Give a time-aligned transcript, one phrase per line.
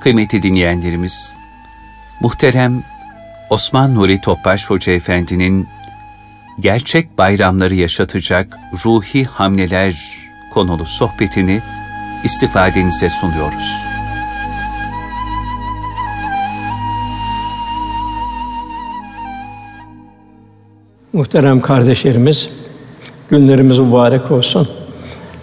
[0.00, 1.36] Kıymetli dinleyenlerimiz,
[2.20, 2.82] muhterem
[3.50, 5.68] Osman Nuri Topbaş Hoca Efendi'nin
[6.60, 10.16] gerçek bayramları yaşatacak ruhi hamleler
[10.54, 11.60] konulu sohbetini
[12.24, 13.76] istifadenize sunuyoruz.
[21.12, 22.50] Muhterem kardeşlerimiz,
[23.30, 24.68] günlerimiz mübarek olsun.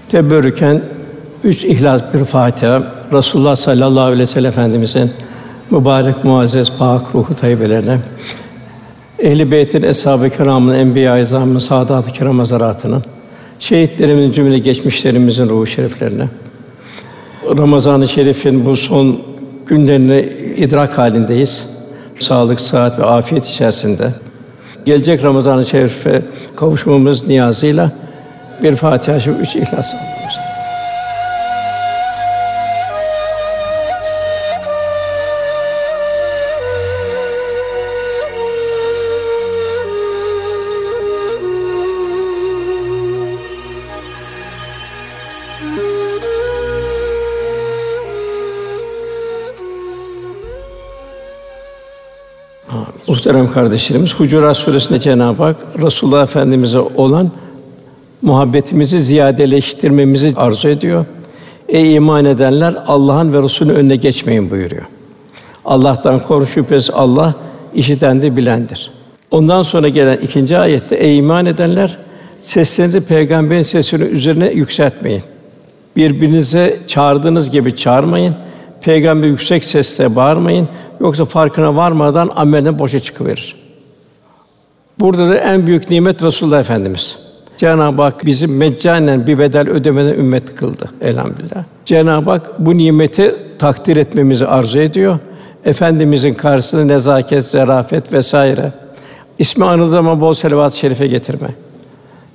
[0.10, 0.97] Teberrüken
[1.44, 2.84] üç ihlas bir Fatiha,
[3.14, 5.12] Resulullah sallallahu aleyhi ve sellem Efendimizin
[5.72, 7.98] mübarek muazzez pak ruhu tayyibelerine,
[9.20, 13.04] Ehl-i Beyt'in eshab-ı kiramın, enbiya-i izamın, saadat-ı kiram hazaratının,
[13.59, 16.28] şehitlerimizin cümle geçmişlerimizin ruhu şeriflerine,
[17.58, 19.22] Ramazan-ı Şerif'in bu son
[19.66, 20.20] günlerini
[20.58, 21.66] idrak halindeyiz.
[22.20, 24.14] Sağlık, sıhhat ve afiyet içerisinde.
[24.86, 26.22] Gelecek Ramazan-ı Şerif'e
[26.56, 27.92] kavuşmamız niyazıyla
[28.64, 30.47] bir Fatiha, üç İhlas alıyoruz.
[53.08, 57.31] Muhterem kardeşlerimiz, Hucurat Suresi'nde Cenab-ı Hak Resulullah Efendimize olan
[58.22, 61.05] muhabbetimizi ziyadeleştirmemizi arzu ediyor.
[61.69, 64.85] Ey iman edenler Allah'ın ve Resulünün önüne geçmeyin buyuruyor.
[65.66, 67.35] Allah'tan korun şüphesiz Allah
[67.73, 68.91] işiten de bilendir.
[69.31, 71.97] Ondan sonra gelen ikinci ayette ey iman edenler
[72.41, 75.23] seslerinizi peygamberin sesinin üzerine yükseltmeyin.
[75.98, 78.36] Birbirinize çağırdığınız gibi çağırmayın.
[78.81, 80.70] Peygamber yüksek sesle bağırmayın.
[81.00, 83.56] Yoksa farkına varmadan amelin boşa çıkıverir.
[85.00, 87.18] Burada da en büyük nimet Resulullah Efendimiz.
[87.58, 91.64] Cenab-ı Hak bizi meccanen bir bedel ödemeden ümmet kıldı elhamdülillah.
[91.86, 95.20] Cenab-ı Hak bu nimeti takdir etmemizi arzu ediyor.
[95.66, 98.74] Efendimizin karşısında nezaket, zarafet vesaire.
[99.40, 101.47] İsmi anıldığı zaman bol selavat-ı şerife getirme.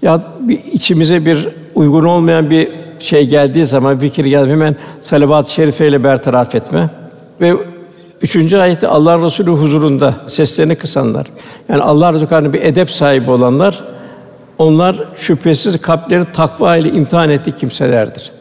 [0.03, 6.05] Ya bir içimize bir uygun olmayan bir şey geldiği zaman fikir geldi hemen salavat-ı şerifeyle
[6.05, 6.91] bertaraf etme
[7.41, 7.57] ve
[8.23, 11.27] Üçüncü ayette Allah Resulü huzurunda seslerini kısanlar.
[11.69, 13.85] Yani Allah Resulü bir edep sahibi olanlar
[14.59, 18.33] onlar şüphesiz kalpleri takva ile imtihan ettik kimselerdir.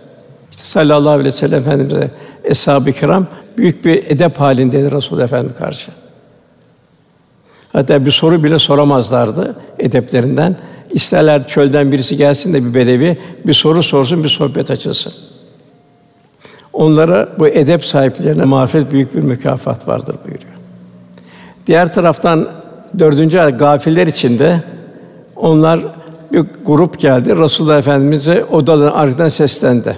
[0.51, 2.11] İşte sallallahu aleyhi ve sellem Efendimize
[2.43, 3.27] eshab-ı kiram
[3.57, 5.91] büyük bir edep halindeydi Resul Efendimiz karşı.
[7.73, 10.55] Hatta bir soru bile soramazlardı edeplerinden.
[10.93, 15.13] İsterler çölden birisi gelsin de bir bedevi bir soru sorsun, bir sohbet açılsın.
[16.73, 20.53] Onlara bu edep sahiplerine marifet büyük bir mükafat vardır buyuruyor.
[21.67, 22.47] Diğer taraftan
[22.99, 24.63] dördüncü ayet gafiller içinde
[25.35, 25.79] onlar
[26.31, 27.37] bir grup geldi.
[27.37, 29.97] Resulullah Efendimize odaların arkadan seslendi.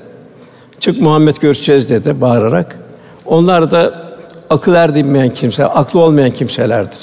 [0.80, 2.76] Çık Muhammed görüşeceğiz dedi bağırarak.
[3.26, 4.04] Onlar da
[4.50, 7.00] akıl erdinmeyen kimse, aklı olmayan kimselerdir.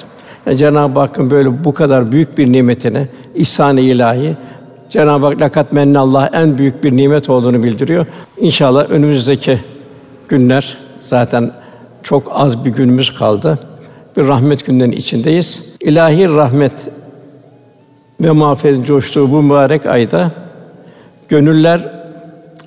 [0.47, 4.37] Yani Cenab-ı Hakk'ın böyle bu kadar büyük bir nimetini ihsan-ı ilahi
[4.89, 8.07] Cenab-ı Hak lakat Allah en büyük bir nimet olduğunu bildiriyor.
[8.41, 9.61] İnşallah önümüzdeki
[10.29, 11.51] günler zaten
[12.03, 13.59] çok az bir günümüz kaldı.
[14.17, 15.77] Bir rahmet günlerinin içindeyiz.
[15.81, 16.73] İlahi rahmet
[18.21, 20.31] ve mağfiretin coştuğu bu mübarek ayda
[21.29, 21.93] gönüller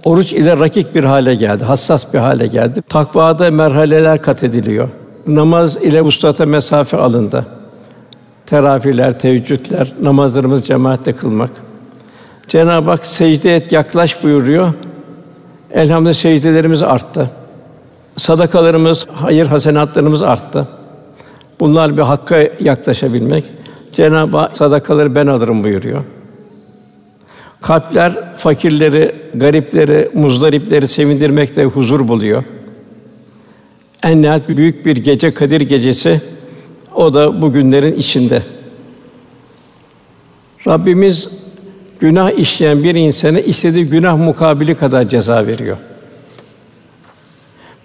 [0.04, 2.82] oruç ile rakik bir hale geldi, hassas bir hale geldi.
[2.90, 4.90] Takvada merhaleler kat ediliyor.
[5.28, 7.46] Namaz ile ustata mesafe alındı.
[8.46, 11.50] Teravihler, teheccüdler, namazlarımız cemaatle kılmak.
[12.48, 14.74] Cenab-ı Hak secde et, yaklaş buyuruyor.
[15.72, 17.30] Elhamdülillah secdelerimiz arttı.
[18.18, 20.68] Sadakalarımız, hayır hasenatlarımız arttı.
[21.60, 23.44] Bunlar bir hakka yaklaşabilmek.
[23.92, 26.04] Cenab-ı Hak sadakaları ben alırım buyuruyor.
[27.62, 32.44] Kalpler fakirleri, garipleri, muzdaripleri sevindirmekte huzur buluyor.
[34.04, 36.22] En nihayet büyük bir gece Kadir gecesi
[36.96, 38.42] o da bu günlerin içinde.
[40.68, 41.30] Rabbimiz
[42.00, 45.78] günah işleyen bir insana istediği günah mukabili kadar ceza veriyor.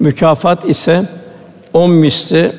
[0.00, 1.08] Mükafat ise
[1.72, 2.52] on misli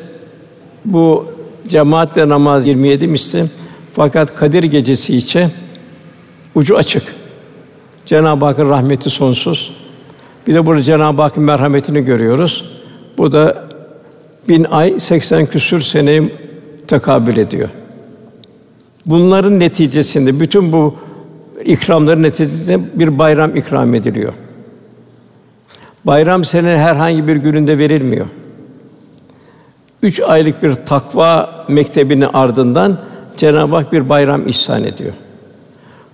[0.86, 1.26] bu
[1.68, 3.46] cemaatle namaz 27 misli
[3.94, 5.52] fakat Kadir gecesi için
[6.56, 7.04] ucu açık.
[8.06, 9.72] Cenab-ı Hakk'ın rahmeti sonsuz.
[10.48, 12.66] Bir de burada Cenab-ı Hakk'ın merhametini görüyoruz.
[13.18, 13.70] Bu da
[14.50, 16.34] bin ay 80 küsür seneyi
[16.90, 17.70] tekabül ediyor.
[19.06, 20.96] Bunların neticesinde bütün bu
[21.66, 24.34] ikramların neticesinde bir bayram ikram ediliyor.
[26.06, 28.26] Bayram senin herhangi bir gününde verilmiyor.
[30.04, 33.00] Üç aylık bir takva mektebinin ardından
[33.38, 35.14] Cenab-ı Hak bir bayram ihsan ediyor.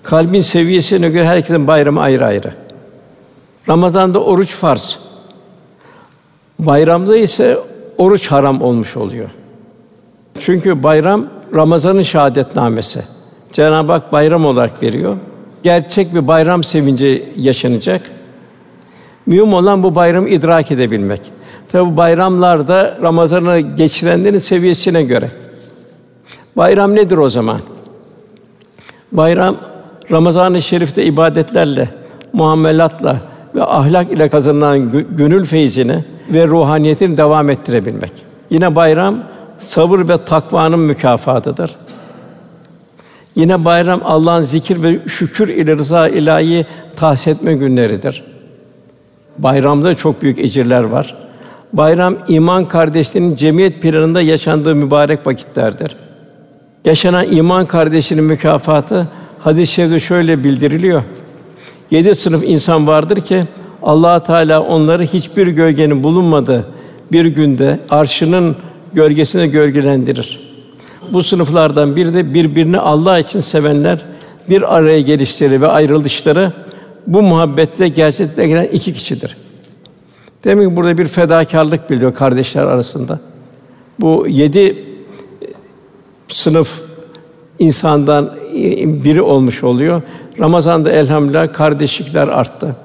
[0.04, 2.54] Kalbin seviyesine göre herkesin bayramı ayrı ayrı.
[3.69, 5.00] Ramazan'da oruç farz.
[6.60, 7.57] Bayramda ise
[7.98, 9.30] oruç haram olmuş oluyor.
[10.39, 13.03] Çünkü bayram Ramazan'ın şahadetnamesi.
[13.51, 15.17] Cenab-ı Hak bayram olarak veriyor.
[15.63, 18.01] Gerçek bir bayram sevinci yaşanacak.
[19.25, 21.21] Mühim olan bu bayramı idrak edebilmek.
[21.69, 25.29] Tabi bayramlarda Ramazan'ı geçirenlerin seviyesine göre.
[26.57, 27.59] Bayram nedir o zaman?
[29.11, 29.57] Bayram
[30.11, 31.89] Ramazan-ı Şerif'te ibadetlerle,
[32.33, 33.17] muamelatla
[33.55, 36.03] ve ahlak ile kazanılan gönül feyzini
[36.33, 38.11] ve ruhaniyetini devam ettirebilmek.
[38.49, 39.23] Yine bayram
[39.60, 41.75] sabır ve takvanın mükafatıdır.
[43.36, 46.66] Yine bayram Allah'ın zikir ve şükür ile rıza ilahi
[46.96, 48.24] tahsis günleridir.
[49.38, 51.16] Bayramda çok büyük ecirler var.
[51.74, 55.96] Bayram iman kardeşlerinin cemiyet planında yaşandığı mübarek vakitlerdir.
[56.86, 59.07] Yaşanan iman kardeşinin mükafatı
[59.40, 61.04] hadis-i şerifte şöyle bildiriliyor.
[61.92, 63.44] Yedi sınıf insan vardır ki
[63.84, 66.66] Allah Teala onları hiçbir gölgenin bulunmadığı
[67.12, 68.56] bir günde arşının
[68.95, 70.56] gölgesine gölgelendirir.
[71.13, 74.06] Bu sınıflardan biri de birbirini Allah için sevenler
[74.50, 76.51] bir araya gelişleri ve ayrılışları
[77.07, 79.38] bu muhabbette gerçekleşen iki kişidir.
[80.44, 83.19] Demek ki burada bir fedakarlık bildiriyor kardeşler arasında.
[84.00, 84.86] Bu yedi
[86.27, 86.81] sınıf
[87.59, 88.36] insandan
[89.03, 90.01] biri olmuş oluyor.
[90.39, 92.75] Ramazan'da elhamdülillah kardeşlikler arttı.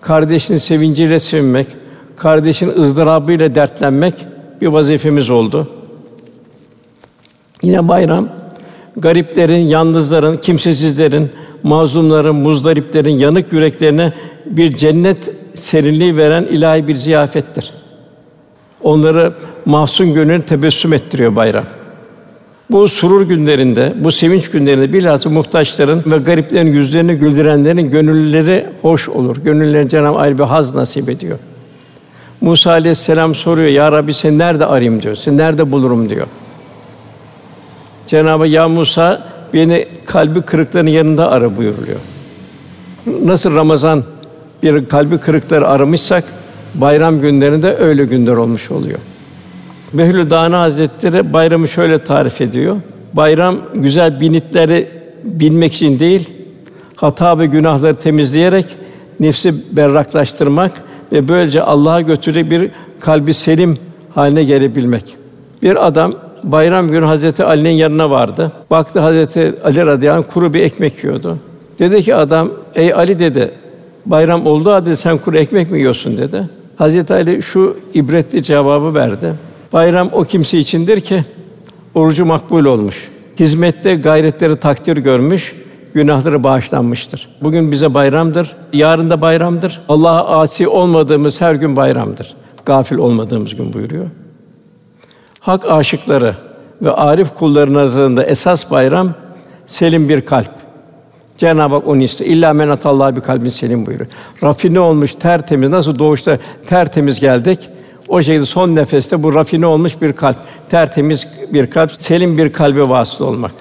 [0.00, 1.66] Kardeşin sevinciyle sevinmek,
[2.16, 4.14] kardeşin ızdırabıyla dertlenmek
[4.60, 5.68] bir vazifemiz oldu.
[7.62, 8.28] Yine bayram
[8.96, 11.30] gariplerin, yalnızların, kimsesizlerin,
[11.62, 14.12] mazlumların, muzdariplerin yanık yüreklerine
[14.46, 17.74] bir cennet serinliği veren ilahi bir ziyafettir.
[18.82, 19.34] Onları
[19.64, 21.64] mahzun gönül tebessüm ettiriyor bayram.
[22.70, 29.36] Bu surur günlerinde, bu sevinç günlerinde bilhassa muhtaçların ve gariplerin yüzlerini güldürenlerin gönülleri hoş olur.
[29.36, 31.38] Gönüllerine Cenab-ı ayrı bir haz nasip ediyor.
[32.40, 36.26] Musa aleyhisselam soruyor, Ya Rabbi seni nerede arayayım diyor, seni nerede bulurum diyor.
[38.06, 41.98] Cenab-ı Ya Musa beni kalbi kırıkların yanında ara buyuruluyor.
[43.24, 44.04] Nasıl Ramazan
[44.62, 46.24] bir kalbi kırıkları aramışsak
[46.74, 48.98] bayram günlerinde öyle günler olmuş oluyor.
[49.92, 52.76] Behlül Dâni Hazretleri bayramı şöyle tarif ediyor.
[53.12, 54.88] Bayram güzel binitleri
[55.24, 56.30] bilmek için değil,
[56.96, 58.66] hata ve günahları temizleyerek
[59.20, 60.72] nefsi berraklaştırmak
[61.12, 62.70] ve böylece Allah'a götürecek bir
[63.00, 63.76] kalbi selim
[64.14, 65.04] haline gelebilmek.
[65.62, 68.52] Bir adam bayram günü Hazreti Ali'nin yanına vardı.
[68.70, 71.38] Baktı Hazreti Ali radıyallahu kuru bir ekmek yiyordu.
[71.78, 73.50] Dedi ki adam, ey Ali dedi,
[74.06, 76.48] bayram oldu hadi sen kuru ekmek mi yiyorsun dedi.
[76.76, 79.34] Hazreti Ali şu ibretli cevabı verdi.
[79.72, 81.24] Bayram o kimse içindir ki
[81.94, 83.08] orucu makbul olmuş.
[83.40, 85.54] Hizmette gayretleri takdir görmüş,
[85.94, 87.28] günahları bağışlanmıştır.
[87.42, 89.80] Bugün bize bayramdır, yarın da bayramdır.
[89.88, 92.34] Allah'a asi olmadığımız her gün bayramdır.
[92.64, 94.06] Gafil olmadığımız gün buyuruyor.
[95.40, 96.34] Hak aşıkları
[96.82, 99.14] ve arif kulların nazarında esas bayram
[99.66, 100.50] selim bir kalp.
[101.36, 102.30] Cenab-ı Hak onu istiyor.
[102.30, 104.10] İlla men atallah bir kalbin selim buyuruyor.
[104.42, 105.70] Rafine olmuş, tertemiz.
[105.70, 107.58] Nasıl doğuşta tertemiz geldik?
[108.08, 110.36] O şekilde son nefeste bu rafine olmuş bir kalp,
[110.68, 113.52] tertemiz bir kalp, selim bir kalbe vasıl olmak.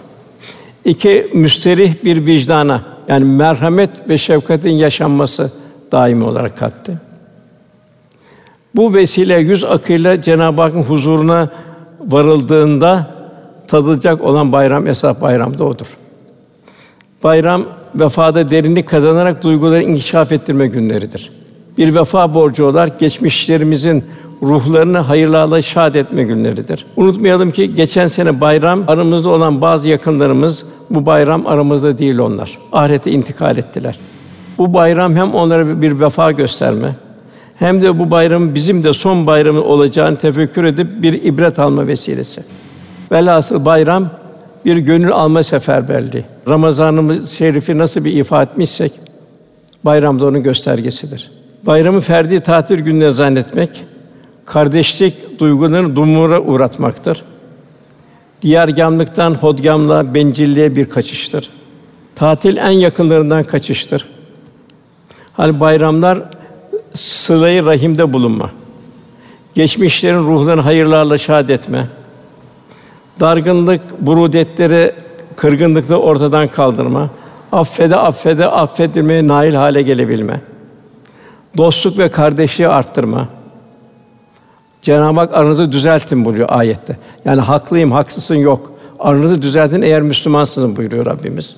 [0.86, 5.52] İki, müsterih bir vicdana, yani merhamet ve şefkatin yaşanması
[5.92, 6.94] daimi olarak kalpte.
[8.76, 11.50] Bu vesile yüz akıyla Cenab-ı Hakk'ın huzuruna
[12.00, 13.08] varıldığında
[13.68, 15.98] tadılacak olan bayram esas bayram da odur.
[17.24, 21.32] Bayram vefada derinlik kazanarak duyguları inkişaf ettirme günleridir.
[21.78, 24.04] Bir vefa borcu olarak geçmişlerimizin
[24.44, 26.86] ruhlarını hayırlarla şad etme günleridir.
[26.96, 32.58] Unutmayalım ki geçen sene bayram aramızda olan bazı yakınlarımız bu bayram aramızda değil onlar.
[32.72, 34.00] Ahirete intikal ettiler.
[34.58, 36.96] Bu bayram hem onlara bir vefa gösterme,
[37.56, 42.44] hem de bu bayram bizim de son bayramı olacağını tefekkür edip bir ibret alma vesilesi.
[43.12, 44.10] Velhasıl bayram
[44.66, 46.24] bir gönül alma seferberliği.
[46.50, 48.92] Ramazanımız şerifi nasıl bir ifade etmişsek
[49.84, 51.32] bayram da onun göstergesidir.
[51.66, 53.86] Bayramı ferdi tatil gününe zannetmek,
[54.50, 57.24] kardeşlik duygularını dumura uğratmaktır.
[58.42, 61.50] Diyargamlıktan hodgamlığa, bencilliğe bir kaçıştır.
[62.16, 64.06] Tatil en yakınlarından kaçıştır.
[65.34, 66.20] Hani bayramlar
[66.94, 68.50] sılayı rahimde bulunma.
[69.54, 71.88] Geçmişlerin ruhlarını hayırlarla şad etme.
[73.20, 74.94] Dargınlık, burudetleri,
[75.36, 77.10] kırgınlıkları ortadan kaldırma.
[77.52, 80.42] Affede, affede, affedilmeye nail hale gelebilme.
[81.58, 83.39] Dostluk ve kardeşliği arttırma.
[84.82, 86.98] Cenab-ı Hak aranızı düzeltin buyuruyor ayette.
[87.26, 88.74] Yani haklıyım, haksızsın yok.
[89.00, 91.56] Aranızı düzeltin eğer Müslümansınız buyuruyor Rabbimiz.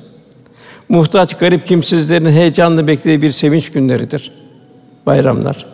[0.89, 4.31] Muhtaç, garip kimsizlerin heyecanla beklediği bir sevinç günleridir
[5.05, 5.65] bayramlar.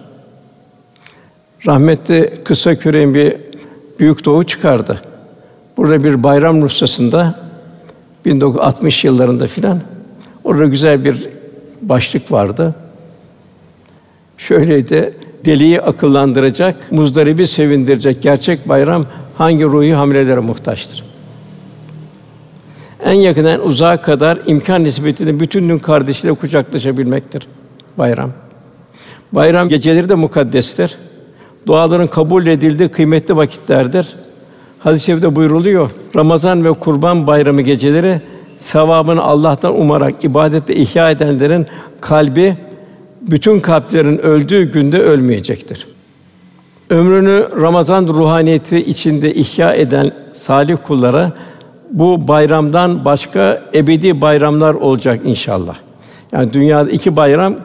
[1.65, 3.35] Rahmetli kısa küreğin bir
[3.99, 5.01] büyük doğu çıkardı.
[5.77, 7.39] Burada bir bayram ruhsasında
[8.25, 9.81] 1960 yıllarında filan
[10.43, 11.29] orada güzel bir
[11.81, 12.75] başlık vardı.
[14.37, 15.13] Şöyleydi:
[15.47, 19.05] Deliyi akıllandıracak, muzdaribi sevindirecek gerçek bayram
[19.37, 21.03] hangi ruhi hamlelere muhtaçtır?
[23.03, 27.47] En yakından uzağa kadar imkan nispetinde bütün dün kardeşiyle kucaklaşabilmektir
[27.97, 28.31] bayram.
[29.31, 30.97] Bayram geceleri de mukaddestir.
[31.67, 34.15] Duaların kabul edildiği kıymetli vakitlerdir.
[34.79, 35.91] Hadis-i şerifte buyruluyor.
[36.15, 38.21] Ramazan ve Kurban Bayramı geceleri
[38.57, 41.67] sevabını Allah'tan umarak ibadetle ihya edenlerin
[42.01, 42.57] kalbi
[43.27, 45.87] bütün kalplerin öldüğü günde ölmeyecektir.
[46.89, 51.31] Ömrünü Ramazan ruhaniyeti içinde ihya eden salih kullara
[51.91, 55.75] bu bayramdan başka ebedi bayramlar olacak inşallah.
[56.31, 57.55] Yani dünyada iki bayram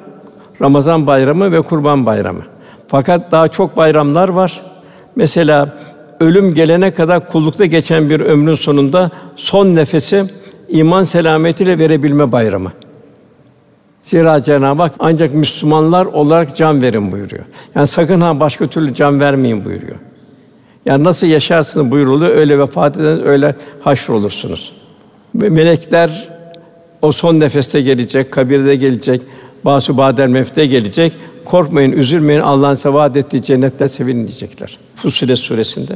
[0.61, 2.43] Ramazan bayramı ve Kurban bayramı.
[2.89, 4.63] Fakat daha çok bayramlar var.
[5.17, 5.69] Mesela
[6.21, 10.25] ölüm gelene kadar kullukta geçen bir ömrün sonunda son nefesi
[10.69, 12.73] iman selametiyle verebilme bayramı.
[14.03, 17.45] Zira Cenab-ı Hak ancak Müslümanlar olarak can verin buyuruyor.
[17.75, 19.97] Yani sakın ha başka türlü can vermeyin buyuruyor.
[20.87, 24.73] Yani nasıl yaşarsınız buyuruluyor, öyle vefat eden öyle haşr olursunuz.
[25.35, 26.29] Melekler
[27.03, 29.23] o son nefeste gelecek, kabirde gelecek,
[29.65, 31.13] basu badel mefte gelecek.
[31.45, 32.41] Korkmayın, üzülmeyin.
[32.41, 34.79] Allah'ın size vaad ettiği cennette sevinin diyecekler.
[34.95, 35.93] Fussilet suresinde.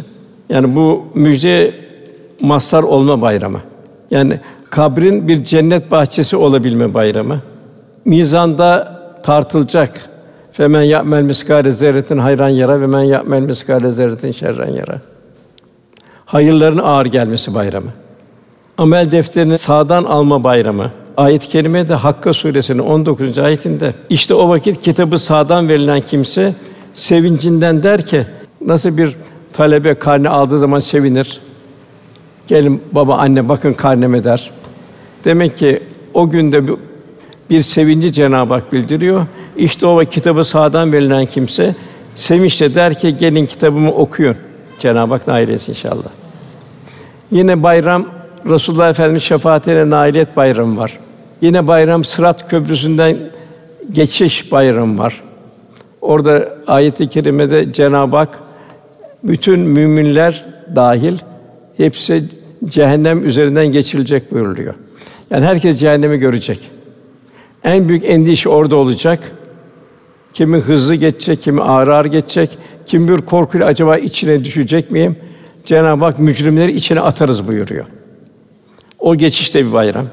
[0.48, 1.74] Yani bu müjde
[2.40, 3.60] mazhar olma bayramı.
[4.10, 7.40] Yani kabrin bir cennet bahçesi olabilme bayramı.
[8.06, 10.10] Mizanda tartılacak.
[10.52, 15.00] Femen ya'mel miskale zerretin hayran yara ve men ya'mel miskale zerretin şerren yara.
[16.26, 17.90] Hayırların ağır gelmesi bayramı.
[18.78, 20.90] Amel defterini sağdan alma bayramı.
[21.16, 23.38] Ayet-i de Hakka suresinin 19.
[23.38, 26.54] ayetinde işte o vakit kitabı sağdan verilen kimse
[26.92, 28.26] sevincinden der ki
[28.60, 29.16] nasıl bir
[29.52, 31.40] talebe karne aldığı zaman sevinir.
[32.46, 34.50] Gelin baba anne bakın karneme der.
[35.24, 35.82] Demek ki
[36.14, 36.68] o günde
[37.50, 39.26] bir sevinci Cenab-ı Hak bildiriyor.
[39.56, 41.74] İşte o kitabı sağdan verilen kimse
[42.14, 44.36] sevinçle der ki gelin kitabımı okuyun.
[44.78, 46.10] Cenab-ı Hak nail etsin inşallah.
[47.30, 48.06] Yine bayram
[48.50, 50.98] Resulullah Efendimiz şefaatiyle nailiyet bayramı var.
[51.40, 53.18] Yine bayram Sırat Köprüsü'nden
[53.92, 55.22] geçiş bayramı var.
[56.00, 58.38] Orada ayet-i kerimede Cenab-ı Hak
[59.24, 61.18] bütün müminler dahil
[61.76, 62.24] hepsi
[62.64, 64.74] cehennem üzerinden geçirilecek buyuruluyor.
[65.30, 66.70] Yani herkes cehennemi görecek.
[67.66, 69.32] En büyük endişe orada olacak.
[70.32, 75.16] Kimi hızlı geçecek, kimi ağır ağır geçecek, kim bir korkuyla acaba içine düşecek miyim?
[75.64, 77.84] Cenab-ı Hak mücrimleri içine atarız buyuruyor.
[78.98, 80.06] O geçişte bir bayram.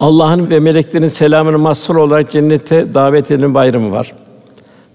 [0.00, 4.14] Allah'ın ve meleklerin selamını mazhar olarak cennete davet edilen bayramı var.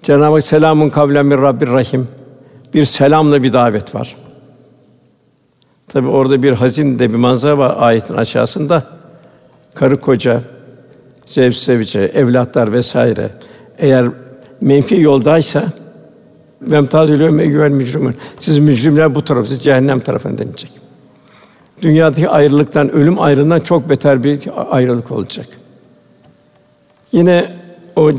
[0.03, 2.07] Cenab-ı Hak selamun kavlen min Rabbir Rahim.
[2.73, 4.15] Bir selamla bir davet var.
[5.87, 8.83] Tabi orada bir hazin de bir manzara var ayetin aşağısında.
[9.73, 10.41] Karı koca,
[11.33, 13.29] zevç sevice, evlatlar vesaire
[13.77, 14.05] eğer
[14.61, 15.63] menfi yoldaysa
[16.69, 18.15] vemtazilû meyyuhel mücrimun.
[18.39, 20.71] Siz mücrimler bu tarafı, siz cehennem tarafına denilecek.
[21.81, 25.45] Dünyadaki ayrılıktan, ölüm ayrılığından çok beter bir ayrılık olacak.
[27.11, 27.51] Yine
[27.95, 28.11] o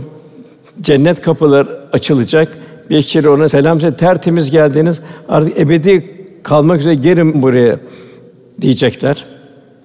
[0.80, 2.48] cennet kapıları açılacak.
[2.90, 5.00] Bir kişi ona selam söyle, tertemiz geldiniz.
[5.28, 6.10] Artık ebedi
[6.42, 7.78] kalmak üzere gelin buraya
[8.60, 9.24] diyecekler.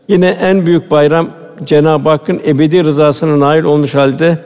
[0.08, 1.30] Yine en büyük bayram
[1.64, 4.38] Cenab-ı Hakk'ın ebedi rızasına nail olmuş halde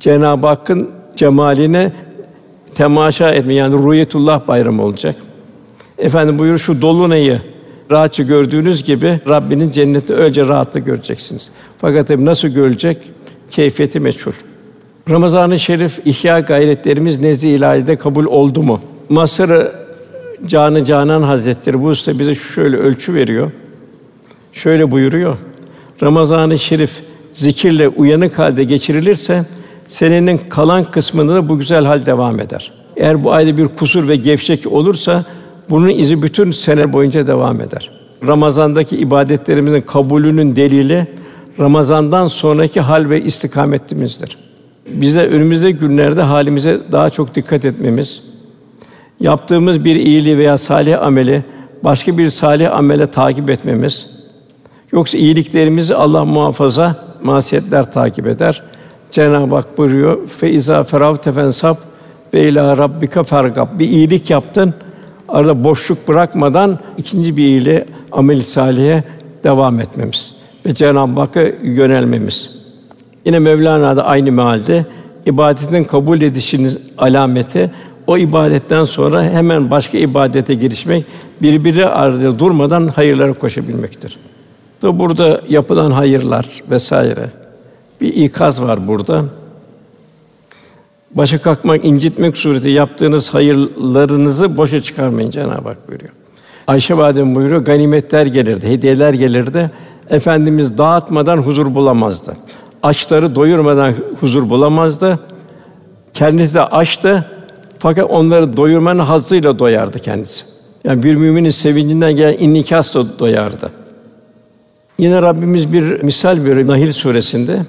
[0.00, 1.92] Cenab-ı Hakk'ın cemaline
[2.74, 5.16] temaşa etme yani ruhiyetullah bayramı olacak.
[5.98, 7.40] Efendim buyur şu dolunayı
[7.90, 11.50] rahatça gördüğünüz gibi Rabbinin cenneti öylece rahatla göreceksiniz.
[11.78, 12.98] Fakat tabii nasıl görecek?
[13.50, 14.32] Keyfiyeti meçhul.
[15.10, 18.80] Ramazan-ı Şerif ihya gayretlerimiz nezd-i ilahide kabul oldu mu?
[19.08, 19.50] Masır
[20.46, 23.50] Canı Canan Hazretleri bu usta bize şöyle ölçü veriyor.
[24.52, 25.36] Şöyle buyuruyor.
[26.02, 29.46] Ramazan-ı Şerif zikirle uyanık halde geçirilirse
[29.88, 32.72] senenin kalan kısmında da bu güzel hal devam eder.
[32.96, 35.24] Eğer bu ayda bir kusur ve gevşek olursa
[35.70, 37.90] bunun izi bütün sene boyunca devam eder.
[38.26, 41.06] Ramazandaki ibadetlerimizin kabulünün delili
[41.60, 44.36] Ramazandan sonraki hal ve istikametimizdir.
[44.86, 48.22] Bize önümüzdeki günlerde halimize daha çok dikkat etmemiz,
[49.20, 51.44] yaptığımız bir iyiliği veya salih ameli
[51.84, 54.06] başka bir salih amele takip etmemiz,
[54.92, 58.62] yoksa iyiliklerimizi Allah muhafaza masiyetler takip eder.
[59.10, 61.76] Cenab-ı Hak buyuruyor: "Fe izâ feravte fensab
[62.34, 64.74] ve ilâ rabbika fergab." Bir iyilik yaptın,
[65.28, 69.04] arada boşluk bırakmadan ikinci bir iyiliğe, amel salihe
[69.44, 70.34] devam etmemiz
[70.66, 72.50] ve Cenab-ı Hakk'a yönelmemiz.
[73.24, 74.86] Yine Mevlana da aynı mealde
[75.26, 77.70] ibadetin kabul edişinin alameti
[78.06, 81.04] o ibadetten sonra hemen başka ibadete girişmek,
[81.42, 84.18] birbiri ardında durmadan hayırlara koşabilmektir.
[84.82, 87.30] Da burada yapılan hayırlar vesaire
[88.00, 89.24] bir ikaz var burada.
[91.10, 96.12] Başa kalkmak, incitmek sureti yaptığınız hayırlarınızı boşa çıkarmayın Cenab-ı Hak buyuruyor.
[96.66, 99.70] Ayşe validem buyuruyor, ganimetler gelirdi, hediyeler gelirdi.
[100.10, 102.36] Efendimiz dağıtmadan huzur bulamazdı.
[102.82, 105.18] Açları doyurmadan huzur bulamazdı.
[106.14, 107.24] Kendisi de açtı
[107.78, 110.44] fakat onları doyurmanın hazzıyla doyardı kendisi.
[110.84, 113.81] Yani bir müminin sevincinden gelen innikasla doyardı.
[115.02, 117.60] Yine Rabbimiz bir misal veriyor Nahil suresinde.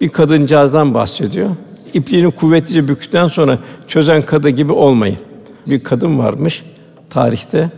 [0.00, 1.50] Bir kadıncağızdan bahsediyor.
[1.92, 5.16] İpliğini kuvvetlice bükükten sonra çözen kadı gibi olmayın.
[5.66, 6.64] Bir kadın varmış
[7.10, 7.70] tarihte.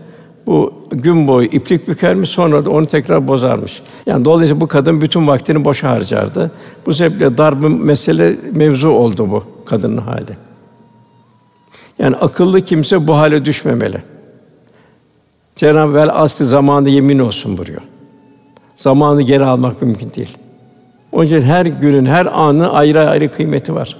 [0.46, 3.82] Bu gün boyu iplik bükermiş, sonra da onu tekrar bozarmış.
[4.06, 6.50] Yani dolayısıyla bu kadın bütün vaktini boşa harcardı.
[6.86, 10.36] Bu sebeple darbı mesele mevzu oldu bu kadının hali.
[11.98, 14.02] Yani akıllı kimse bu hale düşmemeli.
[15.56, 17.82] Cenab-ı vel aslı zamanı yemin olsun buyuruyor.
[18.76, 20.37] Zamanı geri almak mümkün değil.
[21.12, 23.97] Onun için her günün, her anı ayrı ayrı kıymeti var.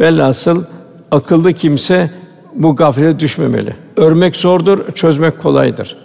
[0.00, 0.64] Velhasıl
[1.10, 2.10] akıllı kimse
[2.54, 3.74] bu gaflete düşmemeli.
[3.96, 5.96] Örmek zordur, çözmek kolaydır.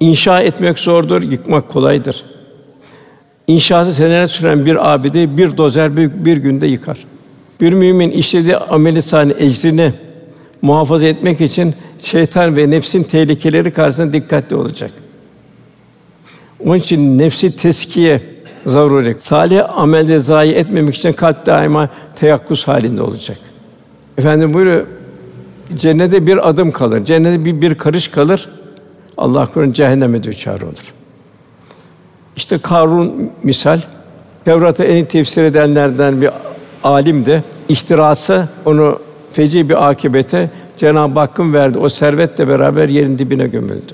[0.00, 2.24] İnşa etmek zordur, yıkmak kolaydır.
[3.46, 6.98] İnşası seneler süren bir abide bir dozer bir, bir günde yıkar.
[7.60, 9.92] Bir mümin işlediği ameli sani ecrini
[10.62, 14.90] muhafaza etmek için şeytan ve nefsin tehlikeleri karşısında dikkatli olacak.
[16.64, 18.20] Onun için nefsi teskiye
[18.66, 19.16] zaruri.
[19.18, 23.38] Salih amelde zayi etmemek için kalp daima teyakkuz halinde olacak.
[24.18, 24.86] Efendim buyuruyor,
[25.74, 28.48] cennete bir adım kalır, cennete bir, bir karış kalır,
[29.16, 30.94] Allah korusun cehenneme düçar olur.
[32.36, 33.80] İşte Karun misal,
[34.44, 36.30] Tevrat'ı en tefsir edenlerden bir
[36.84, 38.98] alim de ihtirası onu
[39.32, 41.78] feci bir akibete Cenab-ı Hakk'ın verdi.
[41.78, 43.92] O servetle beraber yerin dibine gömüldü.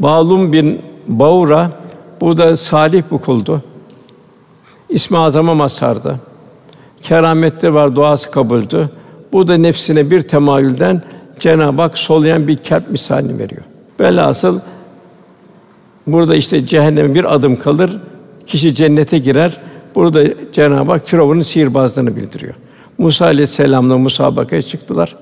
[0.00, 1.79] Bağlum bin Baura
[2.20, 3.62] bu da salih bir kuldu.
[4.88, 6.20] İsmi azama mazhardı.
[7.00, 8.90] Keramette var, duası kabuldü.
[9.32, 11.02] Bu da nefsine bir temayülden
[11.38, 13.62] Cenab-ı Hak solayan bir kalp misalini veriyor.
[14.00, 14.60] Velhasıl
[16.06, 17.98] burada işte cehenneme bir adım kalır,
[18.46, 19.60] kişi cennete girer.
[19.94, 22.54] Burada Cenab-ı Hak Firavun'un sihirbazlığını bildiriyor.
[22.98, 25.16] Musa aleyhisselamla musabakaya çıktılar.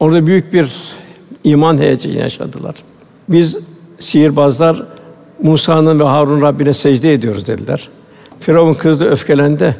[0.00, 0.72] Orada büyük bir
[1.44, 2.74] iman heyecanı yaşadılar.
[3.28, 3.56] Biz
[4.00, 4.82] sihirbazlar
[5.42, 7.88] Musa'nın ve Harun Rabbine secde ediyoruz dediler.
[8.40, 9.76] Firavun kızdı, öfkelendi.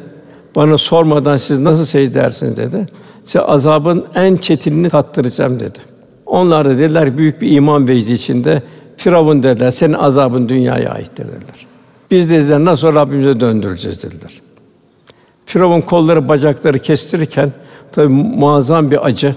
[0.55, 2.87] Bana sormadan siz nasıl secde edersiniz dedi.
[3.23, 5.79] Size azabın en çetinini tattıracağım dedi.
[6.25, 8.63] Onlar da dediler büyük bir iman vecdi içinde
[8.97, 11.67] Firavun dediler senin azabın dünyaya aittir dediler.
[12.11, 14.41] Biz dediler nasıl Rabbimize döndüreceğiz dediler.
[15.45, 17.51] Firavun kolları bacakları kestirirken
[17.91, 19.35] tabi muazzam bir acı.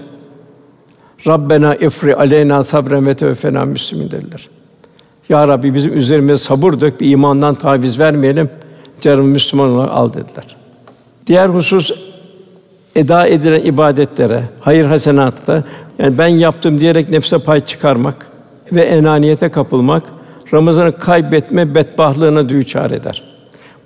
[1.27, 4.49] Rabbena ifri aleyna sabren ve tevfena müslimin dediler.
[5.29, 8.49] Ya Rabbi bizim üzerimize sabır dök, bir imandan taviz vermeyelim.
[9.01, 10.55] Canım Müslüman olarak al dediler.
[11.27, 11.91] Diğer husus
[12.95, 15.63] eda edilen ibadetlere, hayır hasenatta
[15.99, 18.27] yani ben yaptım diyerek nefse pay çıkarmak
[18.71, 20.03] ve enaniyete kapılmak
[20.53, 23.23] Ramazan'ı kaybetme bedbahtlığına düçar eder.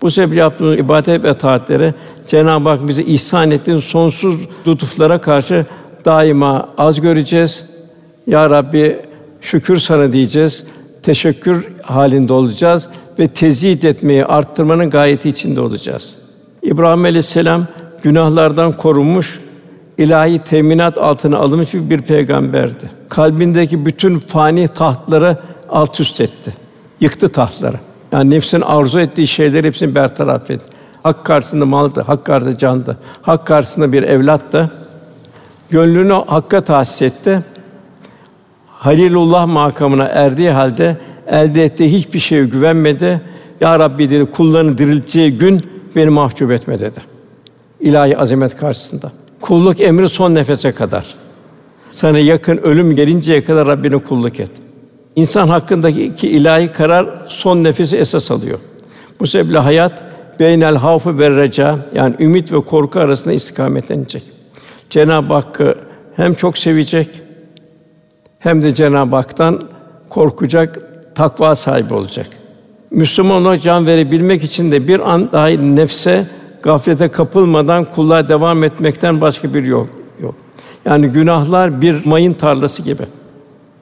[0.01, 1.93] Bu sebeple yaptığımız ibadet ve taatleri
[2.27, 4.35] Cenab-ı Hak bize ihsan ettiğin sonsuz
[4.67, 5.65] lütuflara karşı
[6.05, 7.65] daima az göreceğiz.
[8.27, 8.99] Ya Rabbi
[9.41, 10.63] şükür sana diyeceğiz.
[11.03, 16.13] Teşekkür halinde olacağız ve tezid etmeyi arttırmanın gayeti içinde olacağız.
[16.63, 17.67] İbrahim Aleyhisselam
[18.03, 19.39] günahlardan korunmuş,
[19.97, 22.89] ilahi teminat altına alınmış bir peygamberdi.
[23.09, 25.37] Kalbindeki bütün fani tahtları
[25.69, 26.53] alt üst etti.
[26.99, 27.77] Yıktı tahtları.
[28.11, 30.65] Yani nefsin arzu ettiği şeyleri hepsini bertaraf etti.
[31.03, 32.97] Hak karşısında maldı, hak karşısında candı.
[33.21, 34.71] Hak karşısında bir evlattı.
[35.69, 37.43] Gönlünü hakka tahsis etti.
[38.81, 43.21] Halilullah makamına erdiği halde elde ettiği hiçbir şeye güvenmedi.
[43.59, 45.61] Ya Rabbi dedi kullarını dirilteceği gün
[45.95, 46.99] beni mahcup etme dedi.
[47.79, 49.11] İlahi azamet karşısında.
[49.41, 51.05] Kulluk emri son nefese kadar.
[51.91, 54.51] Sana yakın ölüm gelinceye kadar Rabbine kulluk et.
[55.15, 58.59] İnsan hakkındaki iki ilahi karar son nefesi esas alıyor.
[59.19, 60.03] Bu sebeple hayat
[60.39, 64.23] beynel havfu ve reca yani ümit ve korku arasında istikametlenecek.
[64.89, 65.75] Cenab-ı Hakk'ı
[66.15, 67.09] hem çok sevecek
[68.41, 69.61] hem de Cenab-ı Hak'tan
[70.09, 70.79] korkacak,
[71.15, 72.27] takva sahibi olacak.
[72.91, 76.27] Müslüman olarak can verebilmek için de bir an dahi nefse
[76.63, 79.87] gaflete kapılmadan kulluğa devam etmekten başka bir yol
[80.21, 80.35] yok.
[80.85, 83.03] Yani günahlar bir mayın tarlası gibi.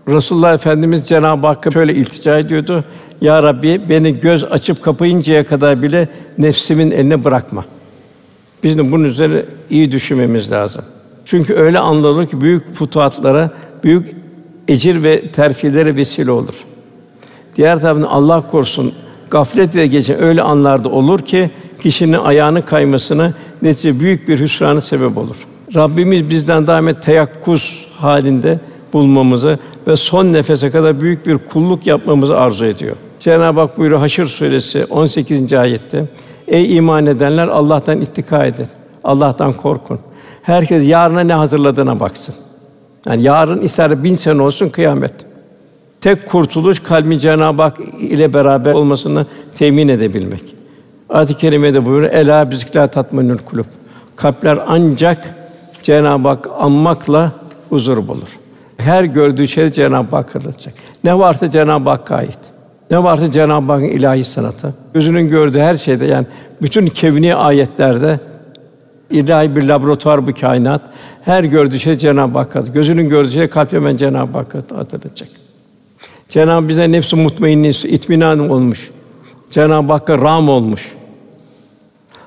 [0.09, 2.83] Resulullah Efendimiz Cenab-ı Hakk'a şöyle iltica ediyordu.
[3.21, 7.65] Ya Rabbi beni göz açıp kapayıncaya kadar bile nefsimin eline bırakma.
[8.63, 10.83] Bizim bunun üzerine iyi düşünmemiz lazım.
[11.25, 13.51] Çünkü öyle olur ki büyük futuhatlara,
[13.83, 14.18] büyük
[14.69, 16.53] ecir ve terfilere vesile olur.
[17.57, 18.93] Diğer taraftan Allah korusun
[19.29, 21.49] gaflet ile geçen öyle anlarda olur ki
[21.81, 25.35] kişinin ayağının kaymasına netice büyük bir hüsranı sebep olur.
[25.75, 28.59] Rabbimiz bizden daima teyakkuz halinde
[28.93, 32.95] bulmamızı ve son nefese kadar büyük bir kulluk yapmamızı arzu ediyor.
[33.19, 35.53] Cenab-ı Hak buyuruyor Haşr suresi 18.
[35.53, 36.05] ayette.
[36.47, 38.67] Ey iman edenler Allah'tan ittika edin.
[39.03, 39.99] Allah'tan korkun.
[40.41, 42.35] Herkes yarına ne hazırladığına baksın.
[43.09, 45.13] Yani yarın ister bin sene olsun kıyamet.
[46.01, 50.55] Tek kurtuluş kalbin Cenab-ı Hak ile beraber olmasını temin edebilmek.
[51.09, 53.65] Ayet-i kerimede buyuruyor: "Ela bizikler tatminül kulub."
[54.15, 55.35] Kalpler ancak
[55.83, 57.31] Cenab-ı Hak anmakla
[57.69, 58.29] huzur bulur.
[58.77, 60.73] Her gördüğü şey Cenab-ı Hak hatırlatacak.
[61.03, 62.39] Ne varsa Cenab-ı Hakk'a ait.
[62.91, 64.73] Ne varsa Cenab-ı Hakk'ın ilahi sanatı.
[64.93, 66.25] Gözünün gördüğü her şeyde yani
[66.61, 68.19] bütün kevni ayetlerde
[69.09, 70.81] ilahi bir laboratuvar bu kainat.
[71.21, 72.59] Her gördüğü şey Cenab-ı Hakk'a.
[72.59, 75.29] Gözünün gördüğü şey kalp hemen Cenab-ı Hakk'a hatırlatacak.
[76.29, 78.91] Cenab-ı bize nefs-i mutmainni, itminan olmuş.
[79.51, 80.93] Cenab-ı Hakk'a ram olmuş.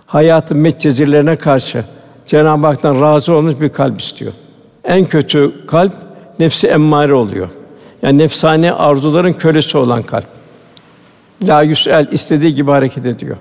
[0.06, 1.84] Hayatın metcezirlerine karşı
[2.26, 4.32] Cenab-ı Hak'tan razı olmuş bir kalp istiyor.
[4.84, 5.92] En kötü kalp
[6.38, 7.48] nefsi emmare oluyor.
[8.02, 10.26] Yani nefsani arzuların kölesi olan kalp.
[11.42, 13.36] La yüsel istediği gibi hareket ediyor.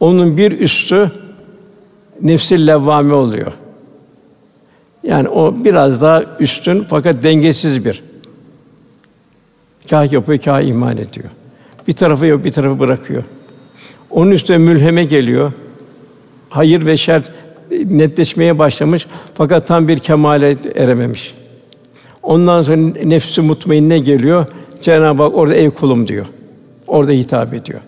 [0.00, 1.12] Onun bir üstü
[2.22, 3.52] nefsi levvame oluyor.
[5.02, 8.02] Yani o biraz daha üstün fakat dengesiz bir.
[9.90, 11.28] Kâh yapıyor, kâh iman ediyor.
[11.88, 13.24] Bir tarafı yok, bir tarafı bırakıyor.
[14.10, 15.52] Onun üstüne mülheme geliyor.
[16.50, 17.22] Hayır ve şer
[17.70, 21.34] netleşmeye başlamış fakat tam bir kemale erememiş.
[22.22, 24.46] Ondan sonra nefsi mutmainne geliyor.
[24.80, 26.26] Cenab-ı Hak orada ey kulum diyor.
[26.86, 27.80] Orada hitap ediyor.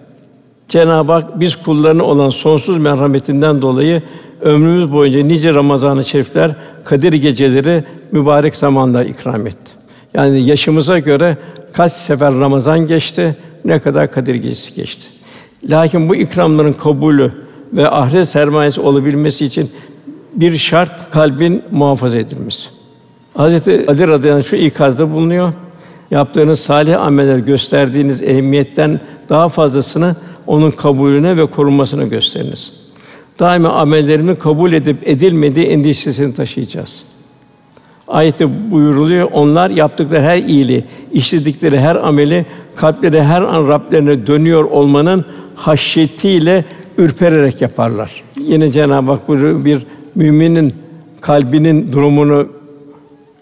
[0.73, 4.03] Cenab-ı Hak biz kullarına olan sonsuz merhametinden dolayı
[4.41, 9.73] ömrümüz boyunca nice Ramazan-ı Şerifler, Kadir geceleri mübarek zamanda ikram etti.
[10.15, 11.37] Yani yaşımıza göre
[11.73, 15.07] kaç sefer Ramazan geçti, ne kadar Kadir gecesi geçti.
[15.71, 17.33] Lakin bu ikramların kabulü
[17.73, 19.71] ve ahiret sermayesi olabilmesi için
[20.35, 22.69] bir şart kalbin muhafaza edilmesi.
[23.35, 25.53] Hazreti Ali radıyallahu şu ikazda bulunuyor.
[26.11, 30.17] Yaptığınız salih ameller gösterdiğiniz ehemmiyetten daha fazlasını
[30.53, 32.73] onun kabulüne ve korunmasına gösteriniz.
[33.39, 37.05] Daima amellerimin kabul edip edilmediği endişesini taşıyacağız.
[38.09, 45.25] Ayette buyuruluyor, onlar yaptıkları her iyiliği, işledikleri her ameli, kalpleri her an Rablerine dönüyor olmanın
[45.55, 46.65] haşyetiyle
[46.99, 48.23] ürpererek yaparlar.
[48.37, 50.75] Yine Cenab-ı Hak buyuruyor, bir müminin
[51.21, 52.49] kalbinin durumunu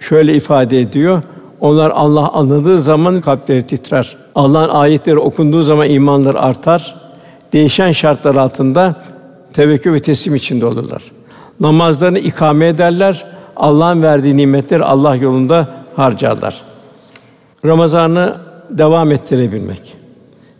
[0.00, 1.22] şöyle ifade ediyor.
[1.60, 4.16] Onlar Allah anladığı zaman kalpleri titrer.
[4.34, 6.99] Allah'ın ayetleri okunduğu zaman imanları artar.
[7.52, 8.96] Değişen şartlar altında
[9.52, 11.02] tevekkül ve teslim içinde olurlar.
[11.60, 13.26] Namazlarını ikame ederler.
[13.56, 16.62] Allah'ın verdiği nimetleri Allah yolunda harcarlar.
[17.64, 18.36] Ramazanı
[18.70, 19.96] devam ettirebilmek.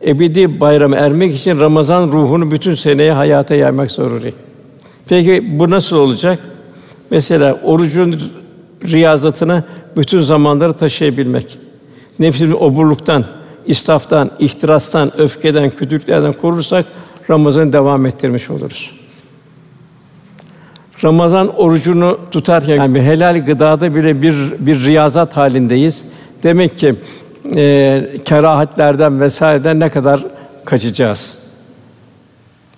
[0.07, 4.35] Ebedi bayramı ermek için Ramazan ruhunu bütün seneye hayata yaymak zaruri.
[5.09, 6.39] Peki bu nasıl olacak?
[7.11, 8.21] Mesela orucun
[8.85, 9.65] riyazatını
[9.97, 11.59] bütün zamanları taşıyabilmek.
[12.19, 13.25] Nefsimizi oburluktan,
[13.67, 16.87] istaftan, ihtirastan, öfkeden, kötülüklerden korursak
[17.31, 18.91] Ramazan'ı devam ettirmiş oluruz.
[21.05, 26.05] Ramazan orucunu tutarken yani helal gıdada bile bir bir riyazat halindeyiz.
[26.43, 26.95] Demek ki
[27.57, 30.25] e, kerahatlerden vesaireden ne kadar
[30.65, 31.35] kaçacağız?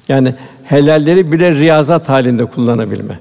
[0.09, 3.18] Yani helalleri bile riyazat halinde kullanabilme.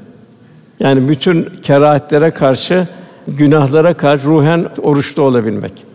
[0.80, 2.88] Yani bütün kerahatlere karşı,
[3.28, 5.90] günahlara karşı ruhen oruçlu olabilmek.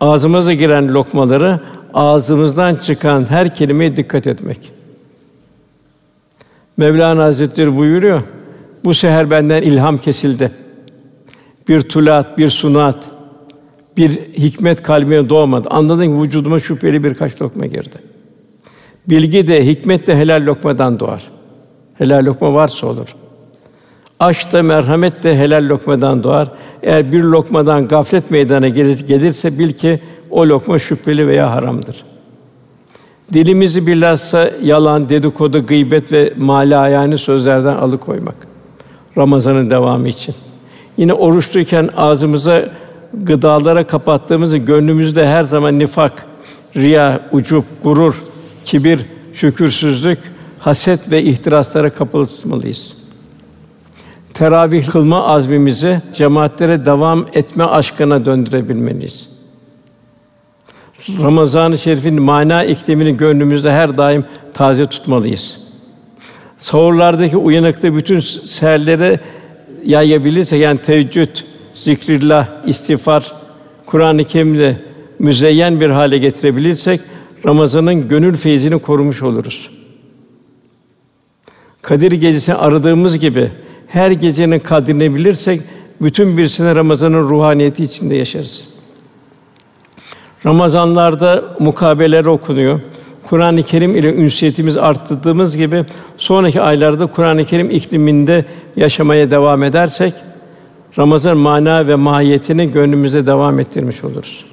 [0.00, 1.60] Ağzımıza giren lokmaları
[1.94, 4.72] ağzımızdan çıkan her kelimeye dikkat etmek.
[6.76, 8.22] Mevlana Hazretleri buyuruyor.
[8.84, 10.50] Bu seher benden ilham kesildi.
[11.68, 13.04] Bir tulat, bir sunat,
[13.96, 15.68] bir hikmet kalbime doğmadı.
[15.70, 17.96] Anladım ki vücuduma şüpheli birkaç lokma girdi.
[19.08, 21.22] Bilgi de, hikmet de helal lokmadan doğar.
[21.98, 23.16] Helal lokma varsa olur.
[24.20, 26.48] Aşk da merhamet de helal lokmadan doğar.
[26.82, 30.00] Eğer bir lokmadan gaflet meydana gelir, gelirse bil ki
[30.30, 32.04] o lokma şüpheli veya haramdır.
[33.32, 38.34] Dilimizi bilhassa yalan, dedikodu, gıybet ve mali sözlerden alıkoymak.
[39.18, 40.34] Ramazanın devamı için.
[40.96, 42.64] Yine oruçluyken ağzımıza
[43.14, 46.26] gıdalara kapattığımızı gönlümüzde her zaman nifak,
[46.76, 48.22] riya, ucup, gurur,
[48.64, 49.00] kibir,
[49.34, 50.18] şükürsüzlük,
[50.58, 53.05] haset ve ihtiraslara kapalı tutmalıyız.
[54.36, 59.28] Teravih kılma azmimizi cemaatlere devam etme aşkına döndürebilmeliyiz.
[61.22, 65.60] Ramazan-ı Şerif'in mana iklimini gönlümüzde her daim taze tutmalıyız.
[66.58, 69.20] Sahurlardaki uyanıklığı bütün seherlere
[69.84, 71.36] yayabilirse yani teheccüd,
[71.74, 73.32] zikrillah, istiğfar,
[73.86, 74.76] Kur'an-ı Kerim'le
[75.18, 77.00] müzeyyen bir hale getirebilirsek
[77.46, 79.70] Ramazan'ın gönül feyzini korumuş oluruz.
[81.82, 83.50] Kadir gecesini aradığımız gibi
[83.88, 85.60] her gecenin kadrini bilirsek
[86.00, 88.68] bütün bir sene Ramazan'ın ruhaniyeti içinde yaşarız.
[90.46, 92.80] Ramazanlarda mukabeler okunuyor.
[93.28, 95.84] Kur'an-ı Kerim ile ünsiyetimiz arttırdığımız gibi
[96.16, 98.44] sonraki aylarda Kur'an-ı Kerim ikliminde
[98.76, 100.14] yaşamaya devam edersek
[100.98, 104.44] Ramazan mana ve mahiyetini gönlümüzde devam ettirmiş oluruz.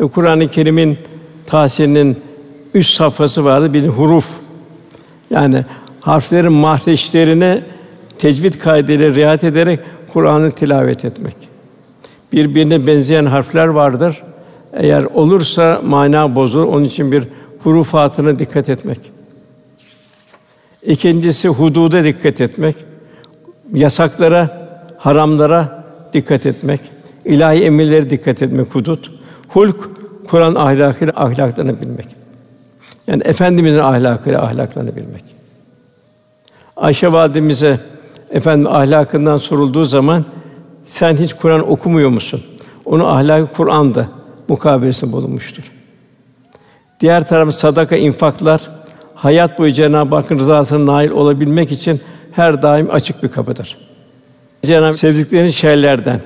[0.00, 0.98] Ve Kur'an-ı Kerim'in
[1.46, 2.16] tahsilinin
[2.74, 3.72] üç safhası vardı.
[3.72, 4.38] Bir huruf.
[5.30, 5.64] Yani
[6.00, 7.62] harflerin mahreçlerine
[8.20, 9.80] tecvid kaideleri riayet ederek
[10.12, 11.36] Kur'an'ı tilavet etmek.
[12.32, 14.22] Birbirine benzeyen harfler vardır.
[14.74, 16.66] Eğer olursa mana bozulur.
[16.66, 17.28] Onun için bir
[17.62, 18.98] hurufatına dikkat etmek.
[20.82, 22.76] İkincisi hududa dikkat etmek.
[23.72, 26.80] Yasaklara, haramlara dikkat etmek.
[27.24, 29.10] İlahi emirlere dikkat etmek hudut.
[29.48, 29.90] Hulk
[30.28, 32.06] Kur'an ahlakıyla ahlaklarını bilmek.
[33.06, 35.24] Yani efendimizin ahlakıyla ahlaklarını bilmek.
[36.76, 37.80] Ayşe validemize
[38.30, 40.24] efendim ahlakından sorulduğu zaman
[40.84, 42.42] sen hiç Kur'an okumuyor musun?
[42.84, 44.08] Onun ahlakı Kur'an'da
[44.48, 45.72] mukabelesi bulunmuştur.
[47.00, 48.70] Diğer tarafı sadaka, infaklar
[49.14, 52.00] hayat boyu Cenab-ı Hakk'ın rızasına nail olabilmek için
[52.32, 53.76] her daim açık bir kapıdır.
[54.62, 56.20] Cenab-ı sevdikleriniz şeylerden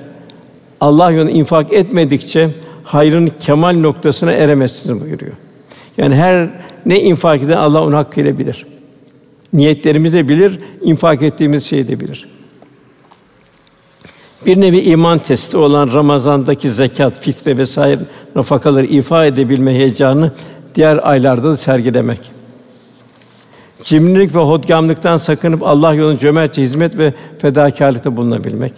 [0.81, 2.49] Allah yolunda infak etmedikçe
[2.83, 5.33] hayrın kemal noktasına eremezsiniz buyuruyor.
[5.97, 6.49] Yani her
[6.85, 8.65] ne infak eden Allah onu hakkıyla bilir.
[9.55, 12.27] Niyetlerimizi de bilir, infak ettiğimiz şeyi de bilir.
[14.45, 17.99] Bir nevi iman testi olan Ramazan'daki zekat, fitre vesaire
[18.35, 20.31] nafakaları ifa edebilme heyecanı
[20.75, 22.19] diğer aylarda da sergilemek.
[23.83, 28.73] Cimrilik ve hodgamlıktan sakınıp Allah yolunda cömertçe hizmet ve fedakârlıkta bulunabilmek.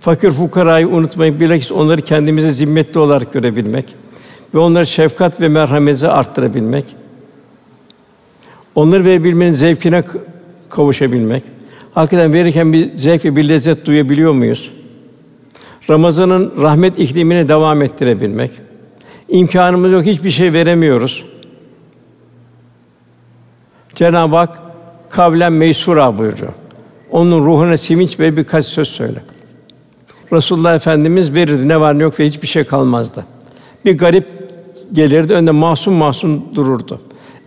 [0.00, 3.84] Fakir fukarayı unutmayıp bilakis onları kendimize zimmetli olarak görebilmek
[4.54, 6.84] ve onları şefkat ve merhamete arttırabilmek.
[8.76, 10.02] Onları verebilmenin zevkine
[10.70, 11.42] kavuşabilmek.
[11.94, 14.72] Hakikaten verirken bir zevk ve bir lezzet duyabiliyor muyuz?
[15.90, 18.50] Ramazan'ın rahmet iklimini devam ettirebilmek.
[19.28, 21.24] İmkanımız yok, hiçbir şey veremiyoruz.
[23.94, 24.62] Cenab-ı Hak
[25.10, 26.52] kavlen meysura buyuruyor.
[27.10, 29.22] Onun ruhuna sevinç ve birkaç söz söyle.
[30.32, 33.24] Resulullah Efendimiz verirdi ne var ne yok ve hiçbir şey kalmazdı.
[33.84, 34.26] Bir garip
[34.92, 37.00] gelirdi önünde masum masum dururdu.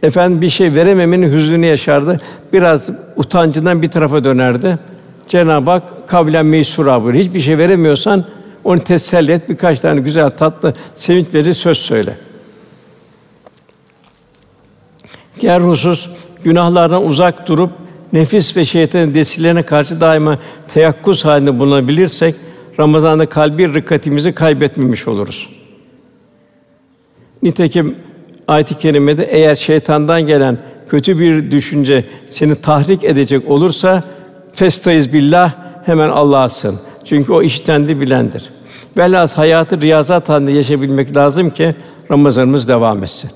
[0.03, 2.17] Efendim bir şey verememenin hüznünü yaşardı.
[2.53, 4.79] Biraz utancından bir tarafa dönerdi.
[5.27, 7.23] Cenab-ı Hak kavlen meysura buyuruyor.
[7.23, 8.25] Hiçbir şey veremiyorsan
[8.63, 9.49] onu teselli et.
[9.49, 12.17] Birkaç tane güzel tatlı sevinç verici söz söyle.
[15.41, 16.09] Diğer husus
[16.43, 17.71] günahlardan uzak durup
[18.13, 22.35] nefis ve şeytanın desilerine karşı daima teyakkuz halinde bulunabilirsek
[22.79, 25.49] Ramazan'da kalbi rıkkatimizi kaybetmemiş oluruz.
[27.43, 27.95] Nitekim
[28.49, 30.57] ayet-i kerimede eğer şeytandan gelen
[30.89, 34.03] kötü bir düşünce seni tahrik edecek olursa
[34.53, 35.51] festaiz billah
[35.85, 36.49] hemen Allah'a.
[37.05, 38.49] Çünkü o iştendi bilendir.
[38.97, 41.75] Velhâsıl hayatı riyazat halinde yaşayabilmek lazım ki
[42.11, 43.31] Ramazanımız devam etsin.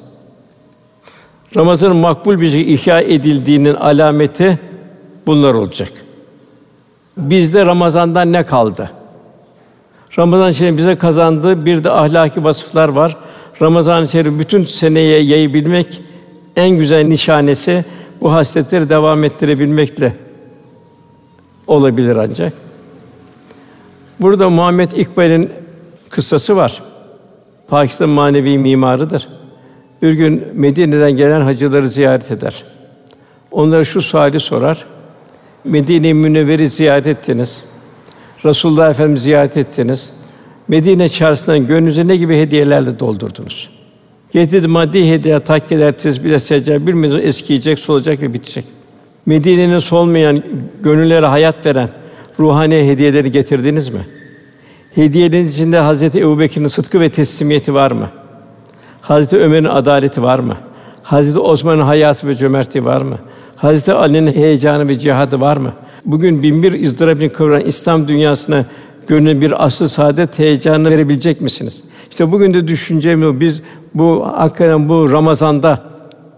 [1.55, 4.59] Ramazanın makbul bir şekilde ihya edildiğinin alameti
[5.27, 5.91] bunlar olacak.
[7.17, 8.91] Bizde Ramazan'dan ne kaldı?
[10.19, 13.17] Ramazan Şerif bize kazandığı bir de ahlaki vasıflar var.
[13.63, 16.01] Ramazan-ı Şerif bütün seneye yayabilmek
[16.55, 17.85] en güzel nişanesi
[18.21, 20.13] bu hasletleri devam ettirebilmekle
[21.67, 22.53] olabilir ancak.
[24.19, 25.49] Burada Muhammed İkbal'in
[26.09, 26.83] kıssası var.
[27.67, 29.27] Pakistan manevi mimarıdır.
[30.01, 32.63] Bir gün Medine'den gelen hacıları ziyaret eder.
[33.51, 34.85] Onlara şu suali sorar.
[35.63, 37.63] Medine-i Münevver'i ziyaret ettiniz.
[38.45, 40.13] Resulullah Efendimiz ziyaret ettiniz.
[40.67, 43.69] Medine çarşısından gönlünüze ne gibi hediyelerle doldurdunuz?
[44.31, 48.65] Getirdi maddi hediye, takkeler, tesbihler, seccade bir mezun eskiyecek, solacak ve bitecek.
[49.25, 50.43] Medine'nin solmayan,
[50.83, 51.89] gönüllere hayat veren
[52.39, 54.07] ruhani hediyeleri getirdiniz mi?
[54.95, 58.09] Hediyelerin içinde Hazreti Ebubekir'in sıdkı ve teslimiyeti var mı?
[59.01, 60.57] Hazreti Ömer'in adaleti var mı?
[61.03, 63.19] Hazreti Osman'ın hayası ve cömertliği var mı?
[63.55, 65.73] Hazreti Ali'nin heyecanı ve cihadı var mı?
[66.05, 68.65] Bugün bin bir ızdırabını kıvıran İslam dünyasına
[69.07, 71.83] gönül bir asıl saadet heyecanı verebilecek misiniz?
[72.11, 73.39] İşte bugün de düşüncemiz o.
[73.39, 73.61] Biz
[73.93, 75.79] bu hakikaten bu Ramazan'da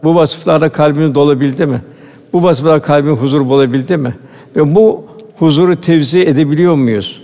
[0.04, 1.82] bu vasıflarla kalbimiz dolabildi mi?
[2.34, 4.16] Bu vasıflarla kalbimiz huzur bulabildi mi?
[4.56, 5.06] Ve bu
[5.40, 7.22] huzuru tevzi edebiliyor muyuz?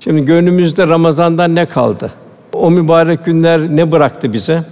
[0.00, 2.10] Şimdi gönlümüzde Ramazan'dan ne kaldı?
[2.52, 4.64] O mübarek günler ne bıraktı bize?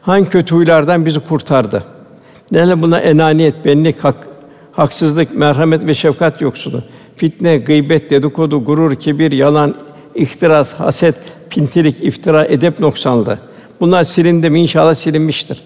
[0.00, 1.82] Hangi kötü huylardan bizi kurtardı?
[2.52, 4.16] Neler buna enaniyet, benlik, hak,
[4.72, 6.82] haksızlık, merhamet ve şefkat yoksunu,
[7.16, 9.74] fitne, gıybet, dedikodu, gurur, kibir, yalan,
[10.14, 11.14] ihtiras, haset,
[11.50, 13.38] pintilik, iftira, edep noksanlığı.
[13.80, 15.62] Bunlar silindi mi inşallah silinmiştir.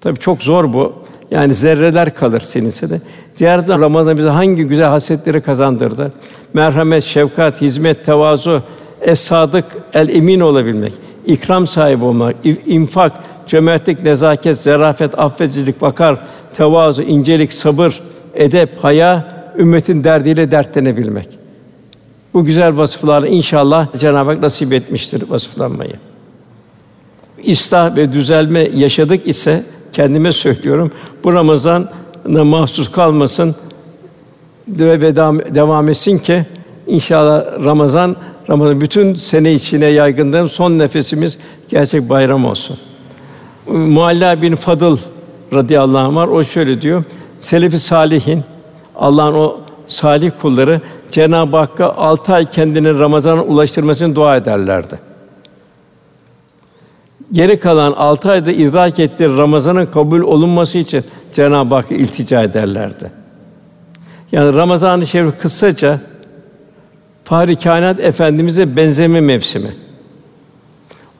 [0.00, 0.92] Tabii çok zor bu.
[1.30, 3.00] Yani zerreler kalır silinse de.
[3.38, 6.12] Diğer Ramazan bize hangi güzel hasletleri kazandırdı.
[6.54, 8.62] Merhamet, şefkat, hizmet, tevazu,
[9.00, 10.92] es-sadık, el-emin olabilmek,
[11.26, 13.12] ikram sahibi olmak, infak,
[13.46, 16.18] cömertlik, nezaket, zarafet, affedicilik, vakar,
[16.54, 18.00] tevazu, incelik, sabır,
[18.34, 21.28] edep, haya, ümmetin derdiyle dertlenebilmek.
[22.34, 25.94] Bu güzel vasıflarla inşallah Cenab-ı Hak nasip etmiştir vasıflanmayı.
[27.42, 30.90] İslah ve düzelme yaşadık ise kendime söylüyorum.
[31.24, 33.56] Bu Ramazan'a mahsus kalmasın
[34.68, 35.16] ve
[35.54, 36.46] devam etsin ki
[36.86, 38.16] inşallah Ramazan
[38.50, 41.38] Ramazan bütün sene içine yaygınlığın son nefesimiz
[41.68, 42.78] gerçek bayram olsun.
[43.66, 44.98] Mualla bin Fadıl
[45.52, 46.28] radıyallahu anh var.
[46.28, 47.04] O şöyle diyor.
[47.38, 48.42] Selefi salihin
[48.98, 49.56] Allah'ın o
[49.86, 50.80] salih kulları
[51.10, 54.98] Cenab-ı Hakk'a altı ay kendini Ramazan'a ulaştırmasını dua ederlerdi.
[57.32, 63.10] Geri kalan altı ayda idrak ettiği Ramazan'ın kabul olunması için Cenab-ı Hakk'a iltica ederlerdi.
[64.32, 66.00] Yani Ramazan-ı Şerif kısaca
[67.24, 69.76] Fahri Kainat Efendimize benzeme mevsimi.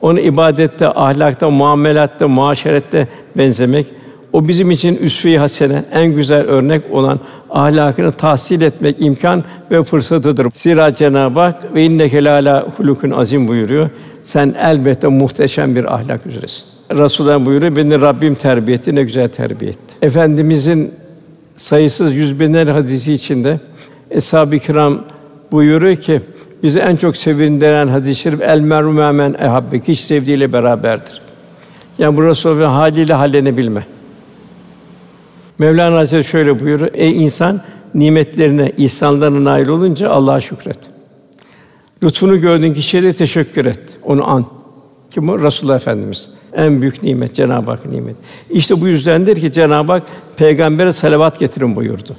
[0.01, 3.87] Onu ibadette, ahlakta, muamelatta, muaşerette benzemek,
[4.33, 10.47] o bizim için üsve-i hasene, en güzel örnek olan ahlakını tahsil etmek imkan ve fırsatıdır.
[10.53, 13.89] Zira Cenab-ı Hak ve inneke lâlâ hulukun azim buyuruyor.
[14.23, 16.63] Sen elbette muhteşem bir ahlak üzeresin.
[16.91, 19.95] Resulullah buyuruyor, beni Rabbim terbiye etti, ne güzel terbiye etti.
[20.01, 20.93] Efendimizin
[21.55, 23.59] sayısız yüz binler hadisi içinde
[24.11, 25.03] Eshab-ı Kiram
[25.51, 26.21] buyuruyor ki
[26.63, 31.21] bizi en çok sevindiren hadis-i şerif el meru men ehabbe kişi sevdiğiyle beraberdir.
[31.97, 33.83] Yani bu Resulullah haliyle hallenebilme.
[35.59, 37.61] Mevlana Hazretleri şöyle buyuruyor: Ey insan
[37.93, 40.79] nimetlerine, ihsanlarına nail olunca Allah'a şükret.
[42.03, 43.79] Lütfunu gördüğün kişiye de teşekkür et.
[44.03, 44.45] Onu an.
[45.11, 45.43] Kim o?
[45.43, 46.29] Resulullah Efendimiz.
[46.53, 48.15] En büyük nimet Cenab-ı Hak nimet.
[48.49, 50.03] İşte bu yüzdendir ki Cenab-ı Hak
[50.37, 52.15] peygambere salavat getirin buyurdu.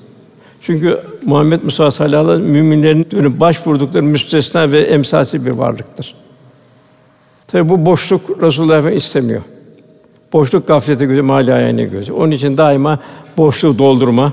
[0.60, 6.14] Çünkü Muhammed Musa sallallahu aleyhi ve sellem müminlerin dönüp başvurdukları müstesna ve emsalsiz bir varlıktır.
[7.46, 9.42] Tabi bu boşluk Resulullah Efendimiz istemiyor.
[10.32, 12.12] Boşluk gaflete göre mali ayağına göre.
[12.12, 12.98] Onun için daima
[13.36, 14.32] boşluğu doldurma.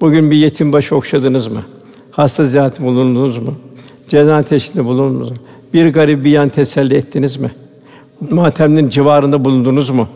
[0.00, 1.62] Bugün bir yetim başı okşadınız mı?
[2.10, 3.54] Hasta ziyareti bulundunuz mu?
[4.08, 5.36] Cenaze teşhinde bulundunuz mu?
[5.74, 7.50] Bir garip bir yan teselli ettiniz mi?
[8.30, 10.08] Matemlerin civarında bulundunuz mu?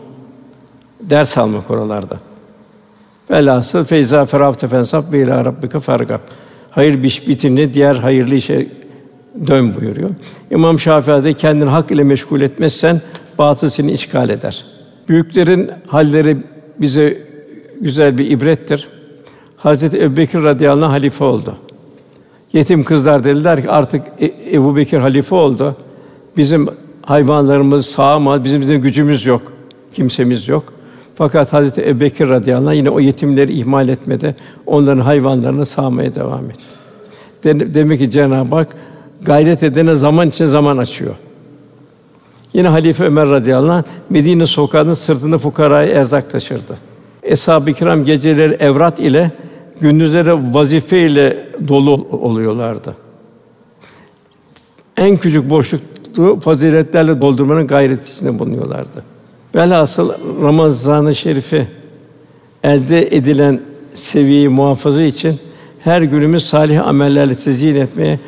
[1.01, 2.19] Ders almak oralarda.
[3.31, 5.79] Velhasıl feyza ferafte fensaf ve ila rabbike.
[6.71, 8.67] Hayır bir iş bitince diğer hayırlı işe
[9.47, 10.09] dön buyuruyor.
[10.51, 13.01] İmam Şafii de kendini hak ile meşgul etmezsen
[13.37, 14.74] batıl seni işgal eder.
[15.09, 16.37] Büyüklerin halleri
[16.81, 17.17] bize
[17.81, 18.89] güzel bir ibrettir.
[19.57, 21.55] Hazreti Ebubekir radıyallahu anh halife oldu.
[22.53, 25.75] Yetim kızlar dediler ki artık e- Ebu halife oldu.
[26.37, 26.67] Bizim
[27.01, 29.41] hayvanlarımız sağamaz, bizim bizim gücümüz yok,
[29.93, 30.63] kimsemiz yok.
[31.15, 34.35] Fakat Hazreti Ebubekir radıyallahu anh yine o yetimleri ihmal etmedi.
[34.65, 37.73] Onların hayvanlarını sağmaya devam etti.
[37.73, 38.67] Demek ki Cenab-ı Hak
[39.21, 41.15] gayret edene zaman için zaman açıyor.
[42.55, 46.77] Yine Halife Ömer radıyallahu anh Medine sokağında sırtında fukaraya erzak taşırdı.
[47.23, 49.31] Eshab-ı kiram geceleri evrat ile
[49.81, 52.95] gündüzleri vazife ile dolu oluyorlardı.
[54.97, 59.03] En küçük boşluktu faziletlerle doldurmanın gayreti içinde bulunuyorlardı.
[59.55, 61.67] Velhasıl Ramazan-ı Şerif'i
[62.63, 63.59] elde edilen
[63.93, 65.39] seviyeyi muhafaza için
[65.79, 68.19] her günümüz salih amellerle tezyin etmeye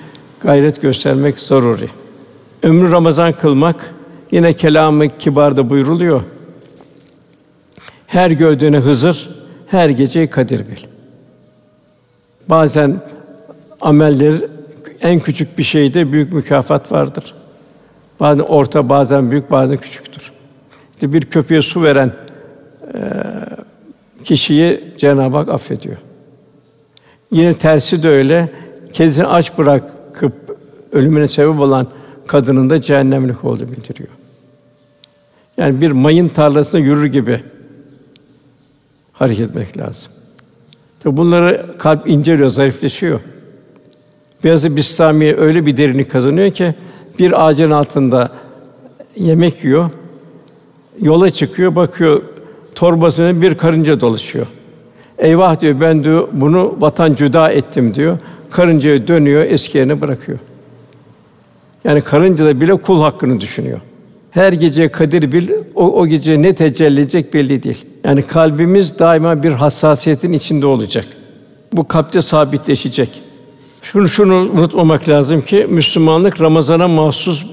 [0.42, 1.90] gayret göstermek zaruri.
[2.64, 3.97] Ömrü Ramazan kılmak
[4.32, 6.22] Yine kelamı kibarda buyruluyor.
[8.08, 9.30] Her gördüğüne Hızır,
[9.68, 10.84] her gece Kadir bil.
[12.50, 13.02] Bazen
[13.82, 14.34] ameller
[15.02, 17.34] en küçük bir şeyde büyük mükafat vardır.
[18.20, 20.32] Bazen orta, bazen büyük, bazen küçüktür.
[20.94, 22.12] İşte bir köpeğe su veren
[22.94, 23.00] e,
[24.24, 25.98] kişiyi Cenab-ı Hak affediyor.
[27.32, 28.50] Yine tersi de öyle.
[28.94, 30.34] Kendisini aç bırakıp
[30.92, 31.88] ölümüne sebep olan
[32.28, 34.10] kadının da cehennemlik olduğu bildiriyor.
[35.58, 37.44] Yani bir mayın tarlasında yürür gibi
[39.14, 40.12] hareket etmek lazım.
[41.00, 43.20] Tabi bunları kalp inceliyor, zayıfleşiyor.
[44.44, 46.76] Beyazı Bistamiye öyle bir derinlik kazanıyor ki
[47.20, 48.32] bir ağacın altında
[49.16, 49.90] yemek yiyor.
[51.02, 52.22] Yola çıkıyor, bakıyor
[52.76, 54.48] torbasına bir karınca dolaşıyor.
[55.18, 58.18] Eyvah diyor ben diyor bunu vatan cüda ettim diyor.
[58.50, 60.40] Karıncaya dönüyor, eski yerine bırakıyor.
[61.84, 63.80] Yani karınca da bile kul hakkını düşünüyor.
[64.38, 67.86] Her gece kadir bil, o, o gece ne tecelli edecek belli değil.
[68.04, 71.06] Yani kalbimiz daima bir hassasiyetin içinde olacak.
[71.74, 73.10] Bu kalpte sabitleşecek.
[73.82, 77.46] Şunu şunu unutmamak lazım ki Müslümanlık Ramazana mahsus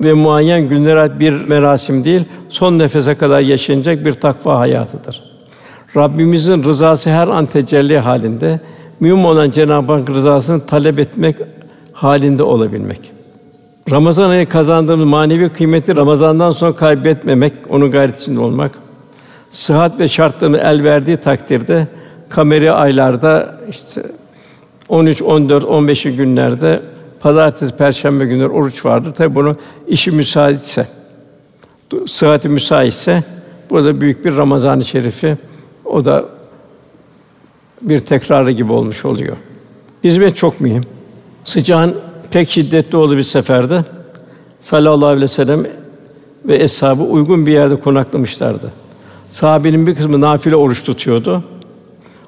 [0.00, 5.22] ve muayyen günlere ait bir merasim değil, son nefese kadar yaşanacak bir takva hayatıdır.
[5.96, 8.60] Rabbimizin rızası her an tecelli halinde,
[9.00, 11.36] mühim olan Cenab-ı Hak rızasını talep etmek
[11.92, 13.19] halinde olabilmek.
[13.90, 18.72] Ramazan ayı kazandığımız manevi kıymeti Ramazandan sonra kaybetmemek, onun gayret olmak.
[19.50, 21.88] Sıhhat ve şartlarını el verdiği takdirde
[22.28, 24.02] kameri aylarda işte
[24.88, 26.82] 13, 14, 15 günlerde
[27.20, 29.10] pazartesi, perşembe günleri oruç vardır.
[29.14, 29.56] Tabi bunu
[29.88, 30.86] işi müsaitse,
[32.06, 33.24] sıhhati müsaitse
[33.70, 35.36] burada büyük bir Ramazan-ı Şerifi
[35.84, 36.24] o da
[37.82, 39.36] bir tekrarı gibi olmuş oluyor.
[40.04, 40.82] Hizmet çok mühim.
[41.44, 41.96] Sıcağın
[42.30, 43.84] pek şiddetli olduğu bir seferde
[44.60, 45.66] sallallahu aleyhi ve sellem
[46.44, 48.72] ve eshabı uygun bir yerde konaklamışlardı.
[49.28, 51.44] Sahabenin bir kısmı nafile oruç tutuyordu.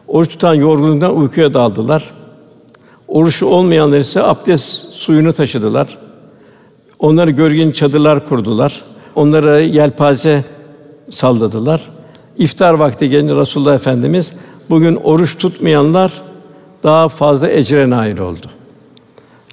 [0.08, 2.10] Oruç tutan yorgunluktan uykuya daldılar.
[3.08, 5.98] Oruçlu olmayanlar ise abdest suyunu taşıdılar.
[6.98, 8.82] Onları gölgin çadırlar kurdular.
[9.14, 10.44] Onlara yelpaze
[11.10, 11.82] salladılar.
[12.38, 14.32] İftar vakti gelince Resulullah Efendimiz
[14.70, 16.22] bugün oruç tutmayanlar
[16.82, 18.46] daha fazla ecre nail oldu.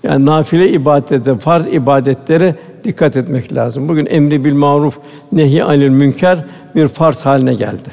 [0.03, 3.89] Yani nafile ibadette, farz ibadetlere dikkat etmek lazım.
[3.89, 4.97] Bugün emri bil maruf,
[5.31, 6.45] nehi anil münker
[6.75, 7.89] bir farz haline geldi.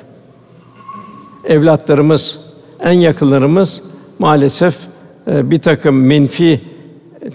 [1.44, 2.40] Evlatlarımız,
[2.80, 3.82] en yakınlarımız
[4.18, 4.78] maalesef
[5.30, 6.61] e, bir takım menfi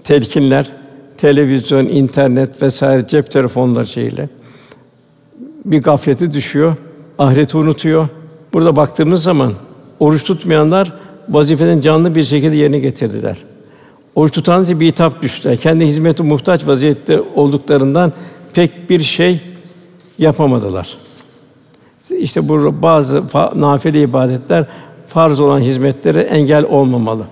[0.04, 0.72] telkinler,
[1.18, 4.30] televizyon, internet vesaire cep telefonları şeyle
[5.66, 6.76] bir gaflete düşüyor,
[7.20, 8.08] ahireti unutuyor.
[8.54, 9.54] Burada baktığımız zaman
[10.00, 10.94] oruç tutmayanlar
[11.30, 13.38] vazifeden canlı bir şekilde yerine getirdiler.
[14.16, 15.58] Oruç tutan bir itap düştüler.
[15.58, 18.14] Kendi hizmeti muhtaç vaziyette olduklarından
[18.54, 19.40] pek bir şey
[20.18, 20.98] yapamadılar.
[22.18, 23.24] İşte bu bazı
[23.56, 24.66] nafile ibadetler
[25.08, 27.24] farz olan hizmetlere engel olmamalı.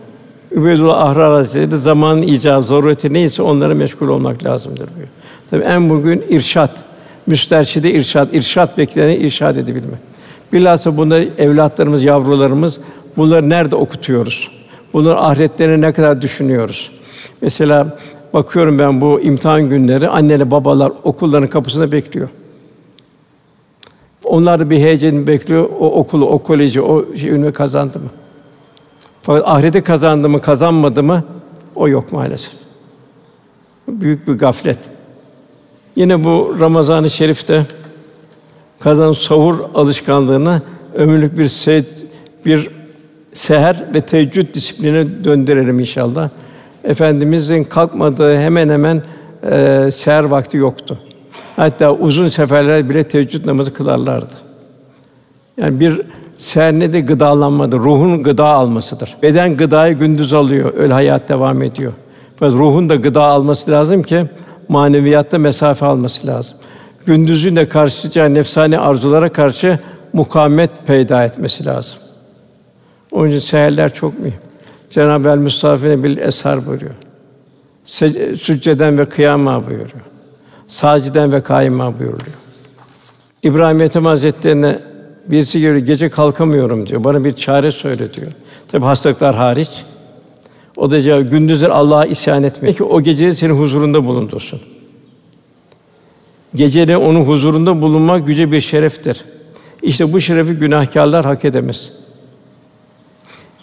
[0.51, 5.07] Übeydullah Ahrar Hazretleri zamanın icazı, zarureti neyse onlara meşgul olmak lazımdır diyor.
[5.49, 6.83] Tabii en bugün irşat,
[7.27, 9.99] müsterşide irşat, irşat beklenen irşad edebilmek.
[10.53, 12.79] Bilhassa bunda evlatlarımız, yavrularımız
[13.17, 14.58] bunları nerede okutuyoruz?
[14.93, 16.91] Bunların ahiretlerini ne kadar düşünüyoruz?
[17.41, 17.97] Mesela
[18.33, 22.29] bakıyorum ben bu imtihan günleri anneyle babalar okulların kapısında bekliyor.
[24.23, 25.69] Onlar da bir heyecan bekliyor.
[25.79, 28.09] O okulu, o koleji, o şey ünve kazandı mı?
[29.21, 31.23] Fakat ahireti kazandı mı, kazanmadı mı?
[31.75, 32.53] O yok maalesef.
[33.87, 34.79] Büyük bir gaflet.
[35.95, 37.65] Yine bu Ramazan-ı Şerif'te
[38.79, 40.61] kazan sahur alışkanlığını
[40.93, 42.05] ömürlük bir seyit,
[42.45, 42.78] bir
[43.33, 46.29] seher ve teheccüd disipline döndürelim inşallah.
[46.83, 49.01] Efendimizin kalkmadığı hemen hemen
[49.51, 50.97] e, seher vakti yoktu.
[51.55, 54.33] Hatta uzun seferler bile teheccüd namazı kılarlardı.
[55.57, 56.01] Yani bir
[56.37, 59.17] seher ne de gıdalanmadır, ruhun gıda almasıdır.
[59.23, 61.93] Beden gıdayı gündüz alıyor, öyle hayat devam ediyor.
[62.35, 64.23] Fakat ruhun da gıda alması lazım ki
[64.69, 66.57] maneviyatta mesafe alması lazım.
[67.05, 69.79] Gündüzün de karşılayacağı nefsani arzulara karşı
[70.13, 71.99] mukavemet peyda etmesi lazım.
[73.11, 74.33] Onun için seherler çok mühim.
[74.89, 76.93] Cenab-ı El Mustafine bil eshar buyuruyor.
[77.85, 79.89] Se- sücceden ve kıyama buyuruyor.
[80.67, 82.37] Saciden ve kaima buyuruyor.
[83.43, 84.79] İbrahim Ethem Hazretlerine
[85.27, 87.03] birisi geliyor, gece kalkamıyorum diyor.
[87.03, 88.31] Bana bir çare söyle diyor.
[88.67, 89.83] Tabi hastalıklar hariç.
[90.77, 94.61] O da cevap, gündüzler Allah'a isyan etme ki o geceleri senin huzurunda bulundursun.
[96.55, 99.25] Geceleri onun huzurunda bulunmak yüce bir şereftir.
[99.81, 101.91] İşte bu şerefi günahkârlar hak edemez.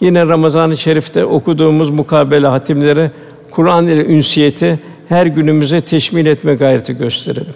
[0.01, 3.11] Yine Ramazan-ı Şerif'te okuduğumuz mukabele hatimleri
[3.51, 4.79] Kur'an ile ünsiyeti
[5.09, 7.53] her günümüze teşmil etme gayreti gösterelim.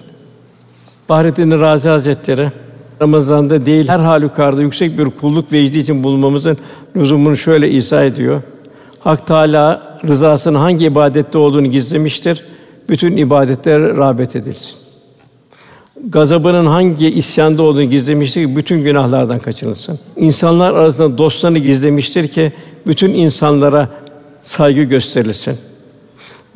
[1.10, 2.50] Bahrettin Razi Hazretleri
[3.02, 6.58] Ramazan'da değil her halükarda yüksek bir kulluk vecdi için bulunmamızın
[6.96, 8.42] lüzumunu şöyle izah ediyor.
[9.00, 12.44] Hak Teâlâ rızasının hangi ibadette olduğunu gizlemiştir.
[12.90, 14.81] Bütün ibadetlere rağbet edilsin.
[16.10, 20.00] Gazabının hangi isyanda olduğunu gizlemiştir ki bütün günahlardan kaçınılsın.
[20.18, 22.52] İnsanlar arasında dostlarını gizlemiştir ki
[22.88, 23.90] bütün insanlara
[24.42, 25.58] saygı gösterilsin.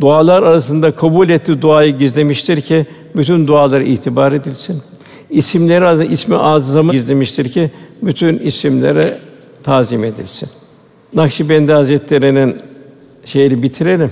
[0.01, 2.85] Dualar arasında kabul ettiği duayı gizlemiştir ki
[3.15, 4.81] bütün dualara itibar edilsin.
[5.29, 7.71] İsimleri arasında ismi azamı gizlemiştir ki
[8.01, 9.17] bütün isimlere
[9.63, 10.49] tazim edilsin.
[11.13, 12.55] Nakşibendi Hazretleri'nin
[13.25, 14.11] şeyini bitirelim.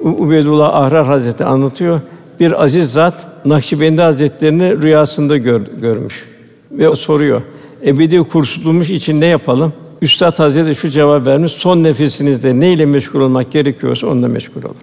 [0.00, 2.00] Ubeydullah Ahrar Hazretleri anlatıyor.
[2.40, 6.26] Bir aziz zat Nakşibendi Hazretlerini rüyasında gör, görmüş
[6.72, 7.42] ve soruyor.
[7.86, 9.72] Ebedi kurtulmuş için ne yapalım?
[10.02, 11.52] Üstad Hazretleri şu cevap vermiş.
[11.52, 14.76] Son nefesinizde ne ile meşgul olmak gerekiyorsa onunla meşgul olun.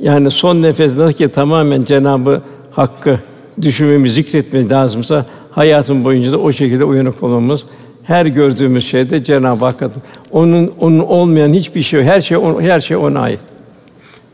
[0.00, 3.20] Yani son nefes nasıl ki tamamen Cenabı Hakk'ı
[3.62, 7.64] düşünmemiz, zikretmemiz lazımsa hayatın boyunca da o şekilde uyanık olmamız,
[8.02, 9.92] her gördüğümüz şeyde Cenab-ı Hakk'ın
[10.30, 13.40] onun onun olmayan hiçbir şey, her şey her şey ona ait.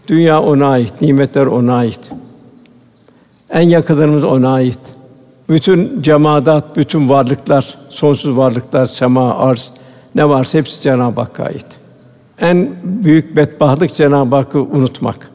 [0.09, 2.11] Dünya ona ait, nimetler ona ait.
[3.51, 4.81] En yakınlarımız ona ait.
[5.49, 9.73] Bütün cemaat, bütün varlıklar, sonsuz varlıklar, sema, arz
[10.15, 11.67] ne varsa hepsi Cenab-ı Hakk'a ait.
[12.41, 15.31] En büyük bedbahtlık Cenab-ı Hakk'ı unutmak.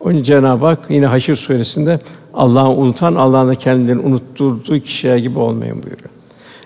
[0.00, 2.00] Onun Cenab-ı Hak yine Haşr suresinde
[2.34, 6.10] Allah'ı unutan Allah'ın da kendilerini unutturduğu kişiler gibi olmayın buyuruyor.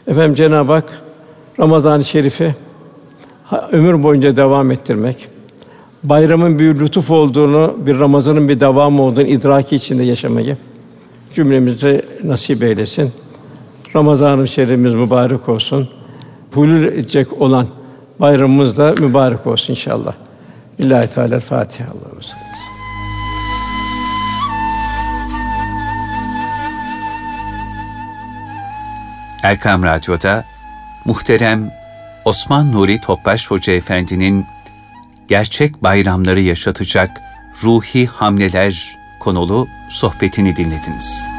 [0.07, 1.03] Efendim Cenab-ı Hak
[1.61, 2.55] Ramazan-ı Şerif'i
[3.73, 5.29] ömür boyunca devam ettirmek,
[6.05, 10.57] bayramın bir lütuf olduğunu, bir Ramazanın bir devamı olduğunu idraki içinde yaşamayı
[11.35, 13.13] cümlemize nasip eylesin.
[13.97, 15.89] Ramazan-ı Şerifimiz mübarek olsun.
[16.55, 17.67] Hulul edecek olan
[18.21, 20.15] bayramımız da mübarek olsun inşallah.
[20.79, 22.35] İllahi Teala Fatiha Allah'ımız.
[29.43, 30.45] Erkam Radyo'da
[31.05, 31.71] muhterem
[32.25, 34.47] Osman Nuri Topbaş Hoca Efendi'nin
[35.29, 37.21] gerçek bayramları yaşatacak
[37.63, 41.32] ruhi hamleler konulu sohbetini dinlediniz.